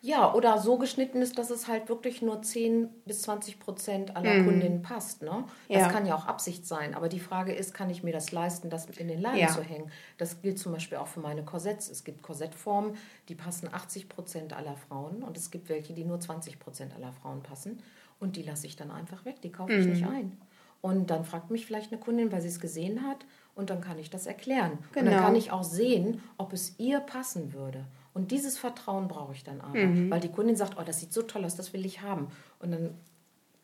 Ja, 0.00 0.32
oder 0.32 0.58
so 0.58 0.78
geschnitten 0.78 1.22
ist, 1.22 1.38
dass 1.38 1.50
es 1.50 1.66
halt 1.66 1.88
wirklich 1.88 2.22
nur 2.22 2.40
10 2.42 2.88
bis 3.04 3.22
20 3.22 3.58
Prozent 3.58 4.16
aller 4.16 4.34
Mhm. 4.34 4.44
Kundinnen 4.44 4.82
passt. 4.82 5.22
Ne? 5.22 5.44
Das 5.68 5.82
Ja. 5.82 5.88
kann 5.88 6.06
ja 6.06 6.14
auch 6.14 6.26
Absicht 6.26 6.66
sein. 6.66 6.94
Aber 6.94 7.08
die 7.08 7.18
Frage 7.20 7.52
ist, 7.52 7.74
kann 7.74 7.90
ich 7.90 8.02
mir 8.04 8.12
das 8.12 8.30
leisten, 8.32 8.70
das 8.70 8.86
in 8.86 9.08
den 9.08 9.20
Laden 9.20 9.38
Ja. 9.38 9.48
zu 9.48 9.60
hängen? 9.62 9.90
Das 10.16 10.40
gilt 10.40 10.58
zum 10.58 10.72
Beispiel 10.72 10.98
auch 10.98 11.06
für 11.08 11.20
meine 11.20 11.44
Korsetts. 11.44 11.88
Es 11.90 12.04
gibt 12.04 12.22
Korsettformen, 12.22 12.96
die 13.28 13.34
passen 13.34 13.68
80 13.72 14.08
Prozent 14.08 14.52
aller 14.52 14.76
Frauen. 14.76 15.22
Und 15.22 15.36
es 15.36 15.50
gibt 15.50 15.68
welche, 15.68 15.92
die 15.94 16.04
nur 16.04 16.20
20 16.20 16.58
Prozent 16.60 16.94
aller 16.94 17.12
Frauen 17.12 17.42
passen. 17.42 17.82
Und 18.20 18.36
die 18.36 18.42
lasse 18.42 18.66
ich 18.66 18.76
dann 18.76 18.90
einfach 18.92 19.24
weg. 19.24 19.42
Die 19.42 19.50
kaufe 19.52 19.74
ich 19.74 19.86
nicht 19.86 20.02
Mhm. 20.04 20.08
ein. 20.14 20.40
Und 20.80 21.10
dann 21.10 21.24
fragt 21.24 21.50
mich 21.50 21.66
vielleicht 21.66 21.90
eine 21.92 22.00
Kundin, 22.00 22.30
weil 22.30 22.40
sie 22.40 22.48
es 22.48 22.60
gesehen 22.60 23.02
hat. 23.06 23.26
Und 23.58 23.70
dann 23.70 23.80
kann 23.80 23.98
ich 23.98 24.08
das 24.08 24.26
erklären. 24.26 24.72
Und 24.72 24.96
dann 24.96 25.04
Genau. 25.06 25.20
kann 25.20 25.34
ich 25.34 25.50
auch 25.50 25.64
sehen, 25.64 26.22
ob 26.38 26.52
es 26.52 26.76
ihr 26.78 27.00
passen 27.00 27.52
würde. 27.52 27.84
Und 28.14 28.30
dieses 28.30 28.56
Vertrauen 28.56 29.08
brauche 29.08 29.32
ich 29.34 29.42
dann 29.42 29.60
aber, 29.60 29.76
Mhm. 29.76 30.10
weil 30.10 30.20
die 30.20 30.30
Kundin 30.30 30.54
sagt, 30.56 30.76
oh, 30.78 30.82
das 30.84 31.00
sieht 31.00 31.12
so 31.12 31.22
toll 31.22 31.44
aus, 31.44 31.56
das 31.56 31.72
will 31.72 31.84
ich 31.84 32.00
haben. 32.00 32.28
Und 32.60 32.70
dann 32.70 32.94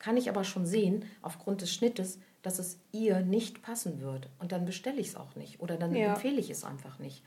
kann 0.01 0.17
ich 0.17 0.29
aber 0.29 0.43
schon 0.45 0.67
sehen, 0.67 1.05
aufgrund 1.23 1.63
des 1.63 1.73
Schnittes, 1.73 2.19
dass 2.43 2.59
es 2.59 2.79
ihr 2.93 3.21
nicht 3.21 3.63
passen 3.63 4.01
wird. 4.01 4.29
Und 4.41 4.51
dann 4.53 4.65
bestelle 4.67 5.01
ich 5.01 5.09
es 5.09 5.17
auch 5.17 5.37
nicht 5.37 5.61
oder 5.61 5.77
dann 5.77 5.95
Ja. 5.95 6.15
empfehle 6.15 6.41
ich 6.41 6.51
es 6.51 6.65
einfach 6.65 6.99
nicht. 6.99 7.23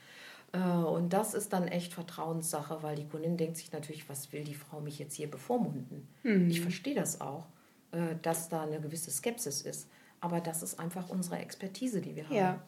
Äh, 0.52 0.60
Und 0.60 1.14
das 1.14 1.34
ist 1.34 1.54
dann 1.54 1.68
echt 1.70 1.94
Vertrauenssache, 1.94 2.84
weil 2.84 2.96
die 2.98 3.08
Kundin 3.08 3.38
denkt 3.38 3.56
sich 3.58 3.72
natürlich, 3.72 4.08
was 4.10 4.32
will 4.34 4.44
die 4.44 4.54
Frau 4.56 4.80
mich 4.82 5.00
jetzt 5.00 5.16
hier 5.16 5.32
bevormunden? 5.32 6.08
Mhm. 6.24 6.50
Ich 6.50 6.60
verstehe 6.62 6.96
das 6.96 7.20
auch, 7.22 7.46
äh, 7.92 8.16
dass 8.22 8.50
da 8.50 8.64
eine 8.64 8.80
gewisse 8.82 9.10
Skepsis 9.12 9.62
ist. 9.62 9.88
Aber 10.22 10.40
das 10.42 10.64
ist 10.64 10.80
einfach 10.80 11.10
unsere 11.10 11.38
Expertise, 11.40 12.02
die 12.02 12.16
wir 12.16 12.26
haben. 12.26 12.36
ja. 12.36 12.62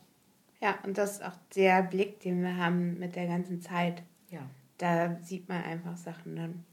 Ja, 0.61 0.77
und 0.83 0.97
das 0.97 1.13
ist 1.13 1.23
auch 1.23 1.37
der 1.55 1.83
Blick, 1.83 2.19
den 2.19 2.41
wir 2.43 2.57
haben 2.57 2.99
mit 2.99 3.15
der 3.15 3.27
ganzen 3.27 3.61
Zeit. 3.61 4.03
ja. 4.29 4.41
Da 4.77 5.17
sieht 5.21 5.49
man 5.49 5.61
einfach 5.63 5.97
Sachen 5.97 6.35
dann. 6.37 6.63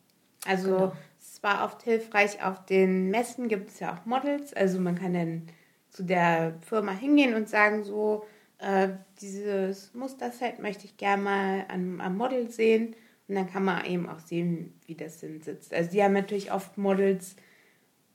Also 0.46 0.70
Genau. 0.76 0.92
es 1.20 1.42
war 1.42 1.64
oft 1.64 1.82
hilfreich, 1.82 2.40
auf 2.42 2.64
den 2.66 3.10
Messen 3.10 3.48
gibt 3.48 3.68
es 3.70 3.80
ja 3.80 3.92
auch 3.94 4.06
Models. 4.06 4.52
Also 4.54 4.78
man 4.80 4.94
kann 4.96 5.12
dann 5.14 5.42
zu 5.90 6.04
der 6.04 6.54
Firma 6.60 6.92
hingehen 6.92 7.34
und 7.34 7.48
sagen 7.48 7.82
so, 7.82 8.24
äh, 8.58 8.88
dieses 9.20 9.92
Musterset 9.94 10.60
möchte 10.60 10.84
ich 10.84 10.96
gerne 10.96 11.22
mal 11.22 11.64
am, 11.68 12.00
am 12.00 12.16
Model 12.16 12.48
sehen. 12.50 12.94
Und 13.28 13.34
dann 13.34 13.50
kann 13.50 13.64
man 13.64 13.84
eben 13.84 14.08
auch 14.08 14.20
sehen, 14.20 14.78
wie 14.86 14.94
das 14.94 15.18
denn 15.18 15.42
sitzt. 15.42 15.74
Also 15.74 15.90
die 15.90 16.02
haben 16.02 16.12
natürlich 16.12 16.52
oft 16.52 16.78
Models, 16.78 17.34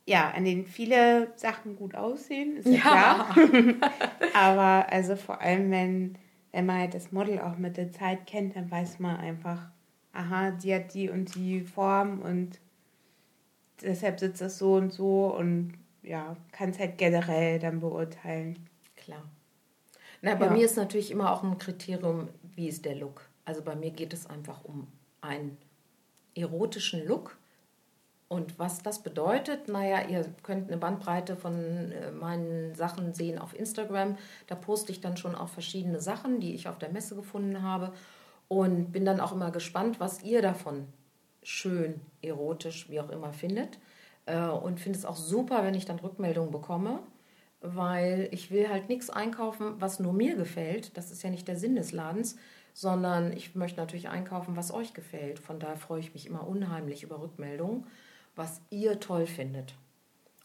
ja, 0.05 0.31
an 0.31 0.45
denen 0.45 0.65
viele 0.65 1.31
Sachen 1.35 1.75
gut 1.75 1.95
aussehen, 1.95 2.57
ist 2.57 2.67
ja, 2.67 2.73
ja. 2.73 3.29
klar. 3.33 3.91
Aber 4.33 4.91
also 4.91 5.15
vor 5.15 5.41
allem, 5.41 5.71
wenn, 5.71 6.17
wenn 6.51 6.65
man 6.65 6.79
halt 6.79 6.93
das 6.93 7.11
Model 7.11 7.39
auch 7.39 7.57
mit 7.57 7.77
der 7.77 7.91
Zeit 7.91 8.25
kennt, 8.25 8.55
dann 8.55 8.69
weiß 8.69 8.99
man 8.99 9.17
einfach, 9.17 9.69
aha, 10.13 10.51
die 10.51 10.73
hat 10.73 10.93
die 10.93 11.09
und 11.09 11.35
die 11.35 11.61
Form 11.61 12.21
und 12.21 12.59
deshalb 13.81 14.19
sitzt 14.19 14.41
das 14.41 14.57
so 14.57 14.75
und 14.75 14.91
so 14.91 15.35
und 15.35 15.73
ja, 16.03 16.35
kann 16.51 16.69
es 16.69 16.79
halt 16.79 16.97
generell 16.97 17.59
dann 17.59 17.79
beurteilen. 17.79 18.67
Klar. 18.95 19.23
Na, 20.21 20.35
bei 20.35 20.45
ja. 20.45 20.51
mir 20.51 20.65
ist 20.65 20.77
natürlich 20.77 21.11
immer 21.11 21.31
auch 21.31 21.43
ein 21.43 21.57
Kriterium, 21.57 22.29
wie 22.55 22.67
ist 22.67 22.85
der 22.85 22.95
Look. 22.95 23.29
Also 23.45 23.61
bei 23.61 23.75
mir 23.75 23.91
geht 23.91 24.13
es 24.13 24.27
einfach 24.27 24.63
um 24.65 24.87
einen 25.21 25.57
erotischen 26.35 27.05
Look. 27.07 27.37
Und 28.31 28.57
was 28.57 28.81
das 28.81 29.03
bedeutet, 29.03 29.67
naja, 29.67 30.07
ihr 30.07 30.23
könnt 30.41 30.69
eine 30.69 30.77
Bandbreite 30.77 31.35
von 31.35 31.91
äh, 31.91 32.11
meinen 32.11 32.73
Sachen 32.75 33.13
sehen 33.13 33.37
auf 33.37 33.53
Instagram. 33.53 34.15
Da 34.47 34.55
poste 34.55 34.93
ich 34.93 35.01
dann 35.01 35.17
schon 35.17 35.35
auch 35.35 35.49
verschiedene 35.49 35.99
Sachen, 35.99 36.39
die 36.39 36.55
ich 36.55 36.69
auf 36.69 36.77
der 36.77 36.93
Messe 36.93 37.17
gefunden 37.17 37.61
habe. 37.61 37.91
Und 38.47 38.93
bin 38.93 39.03
dann 39.03 39.19
auch 39.19 39.33
immer 39.33 39.51
gespannt, 39.51 39.99
was 39.99 40.23
ihr 40.23 40.41
davon 40.41 40.87
schön, 41.43 41.99
erotisch, 42.21 42.89
wie 42.89 43.01
auch 43.01 43.09
immer 43.09 43.33
findet. 43.33 43.79
Äh, 44.25 44.47
und 44.47 44.79
finde 44.79 44.97
es 44.97 45.03
auch 45.03 45.17
super, 45.17 45.65
wenn 45.65 45.75
ich 45.75 45.83
dann 45.83 45.99
Rückmeldungen 45.99 46.51
bekomme, 46.51 46.99
weil 47.59 48.29
ich 48.31 48.49
will 48.49 48.69
halt 48.69 48.87
nichts 48.87 49.09
einkaufen, 49.09 49.73
was 49.79 49.99
nur 49.99 50.13
mir 50.13 50.37
gefällt. 50.37 50.95
Das 50.95 51.11
ist 51.11 51.21
ja 51.21 51.29
nicht 51.29 51.49
der 51.49 51.57
Sinn 51.57 51.75
des 51.75 51.91
Ladens, 51.91 52.37
sondern 52.73 53.33
ich 53.33 53.55
möchte 53.55 53.81
natürlich 53.81 54.07
einkaufen, 54.07 54.55
was 54.55 54.73
euch 54.73 54.93
gefällt. 54.93 55.39
Von 55.39 55.59
daher 55.59 55.75
freue 55.75 55.99
ich 55.99 56.13
mich 56.13 56.27
immer 56.27 56.47
unheimlich 56.47 57.03
über 57.03 57.21
Rückmeldungen, 57.21 57.87
was 58.35 58.61
ihr 58.69 58.99
toll 58.99 59.25
findet. 59.25 59.75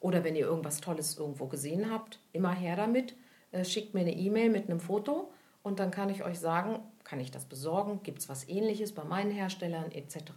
Oder 0.00 0.24
wenn 0.24 0.36
ihr 0.36 0.46
irgendwas 0.46 0.80
Tolles 0.80 1.18
irgendwo 1.18 1.46
gesehen 1.46 1.90
habt, 1.90 2.20
immer 2.32 2.52
her 2.52 2.76
damit. 2.76 3.14
Äh, 3.52 3.64
schickt 3.64 3.94
mir 3.94 4.00
eine 4.00 4.14
E-Mail 4.14 4.50
mit 4.50 4.68
einem 4.68 4.80
Foto 4.80 5.32
und 5.62 5.78
dann 5.80 5.90
kann 5.90 6.10
ich 6.10 6.22
euch 6.24 6.38
sagen, 6.38 6.80
kann 7.04 7.20
ich 7.20 7.30
das 7.30 7.44
besorgen? 7.44 8.02
Gibt 8.02 8.18
es 8.18 8.28
was 8.28 8.48
ähnliches 8.48 8.92
bei 8.92 9.04
meinen 9.04 9.30
Herstellern 9.30 9.90
etc.? 9.92 10.32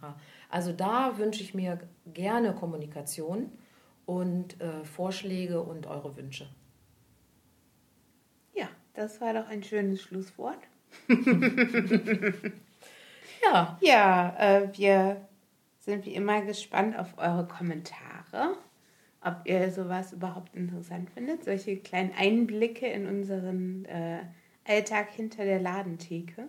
Also 0.48 0.72
da 0.72 1.18
wünsche 1.18 1.42
ich 1.42 1.54
mir 1.54 1.78
gerne 2.06 2.54
Kommunikation 2.54 3.52
und 4.06 4.60
äh, 4.60 4.84
Vorschläge 4.84 5.60
und 5.62 5.86
eure 5.86 6.16
Wünsche. 6.16 6.48
Ja, 8.54 8.68
das 8.94 9.20
war 9.20 9.34
doch 9.34 9.48
ein 9.48 9.62
schönes 9.62 10.02
Schlusswort. 10.02 10.58
ja. 13.42 13.78
Ja, 13.80 14.36
äh, 14.38 14.68
wir 14.76 15.28
sind 15.80 16.06
wie 16.06 16.14
immer 16.14 16.42
gespannt 16.42 16.98
auf 16.98 17.18
eure 17.18 17.46
Kommentare, 17.46 18.56
ob 19.22 19.36
ihr 19.44 19.70
sowas 19.70 20.12
überhaupt 20.12 20.54
interessant 20.54 21.10
findet, 21.10 21.44
solche 21.44 21.76
kleinen 21.78 22.12
Einblicke 22.16 22.86
in 22.86 23.06
unseren 23.06 23.84
äh, 23.86 24.20
Alltag 24.66 25.10
hinter 25.10 25.44
der 25.44 25.60
Ladentheke. 25.60 26.48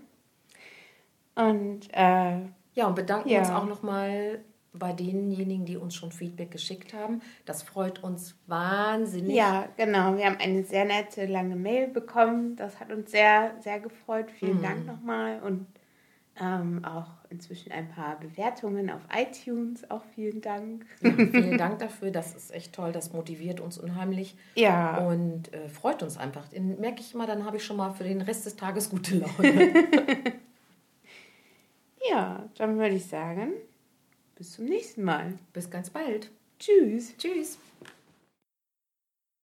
Und 1.35 1.87
äh, 1.93 2.41
ja, 2.73 2.87
und 2.87 2.95
bedanken 2.95 3.29
ja. 3.29 3.39
uns 3.39 3.49
auch 3.49 3.65
nochmal 3.65 4.43
bei 4.73 4.93
denjenigen, 4.93 5.65
die 5.65 5.75
uns 5.75 5.95
schon 5.95 6.11
Feedback 6.11 6.51
geschickt 6.51 6.93
haben. 6.93 7.21
Das 7.45 7.61
freut 7.61 8.03
uns 8.03 8.37
wahnsinnig. 8.47 9.35
Ja, 9.35 9.67
genau. 9.75 10.15
Wir 10.15 10.25
haben 10.25 10.37
eine 10.39 10.63
sehr 10.63 10.85
nette, 10.85 11.25
lange 11.25 11.57
Mail 11.57 11.87
bekommen. 11.87 12.55
Das 12.55 12.79
hat 12.79 12.91
uns 12.91 13.11
sehr, 13.11 13.55
sehr 13.59 13.81
gefreut. 13.81 14.31
Vielen 14.31 14.59
mhm. 14.59 14.63
Dank 14.63 14.85
nochmal. 14.85 15.41
Und 15.41 15.67
ähm, 16.39 16.85
auch 16.85 17.20
inzwischen 17.31 17.71
ein 17.71 17.89
paar 17.89 18.19
Bewertungen 18.19 18.89
auf 18.89 19.01
iTunes. 19.15 19.89
Auch 19.89 20.03
vielen 20.13 20.41
Dank. 20.41 20.85
Ja, 21.01 21.11
vielen 21.11 21.57
Dank 21.57 21.79
dafür. 21.79 22.11
Das 22.11 22.35
ist 22.35 22.53
echt 22.53 22.73
toll. 22.73 22.91
Das 22.91 23.13
motiviert 23.13 23.59
uns 23.59 23.77
unheimlich. 23.77 24.35
Ja. 24.55 24.97
Und 24.97 25.53
äh, 25.53 25.69
freut 25.69 26.03
uns 26.03 26.17
einfach. 26.17 26.47
Den 26.49 26.79
merke 26.79 27.01
ich 27.01 27.13
immer, 27.13 27.25
dann 27.25 27.45
habe 27.45 27.57
ich 27.57 27.65
schon 27.65 27.77
mal 27.77 27.91
für 27.93 28.03
den 28.03 28.21
Rest 28.21 28.45
des 28.45 28.55
Tages 28.55 28.89
gute 28.89 29.15
Laune. 29.17 29.73
ja, 32.11 32.49
dann 32.57 32.77
würde 32.77 32.95
ich 32.95 33.05
sagen, 33.05 33.53
bis 34.35 34.51
zum 34.53 34.65
nächsten 34.65 35.03
Mal. 35.03 35.33
Bis 35.53 35.69
ganz 35.69 35.89
bald. 35.89 36.29
Tschüss. 36.59 37.15
Tschüss. 37.17 37.57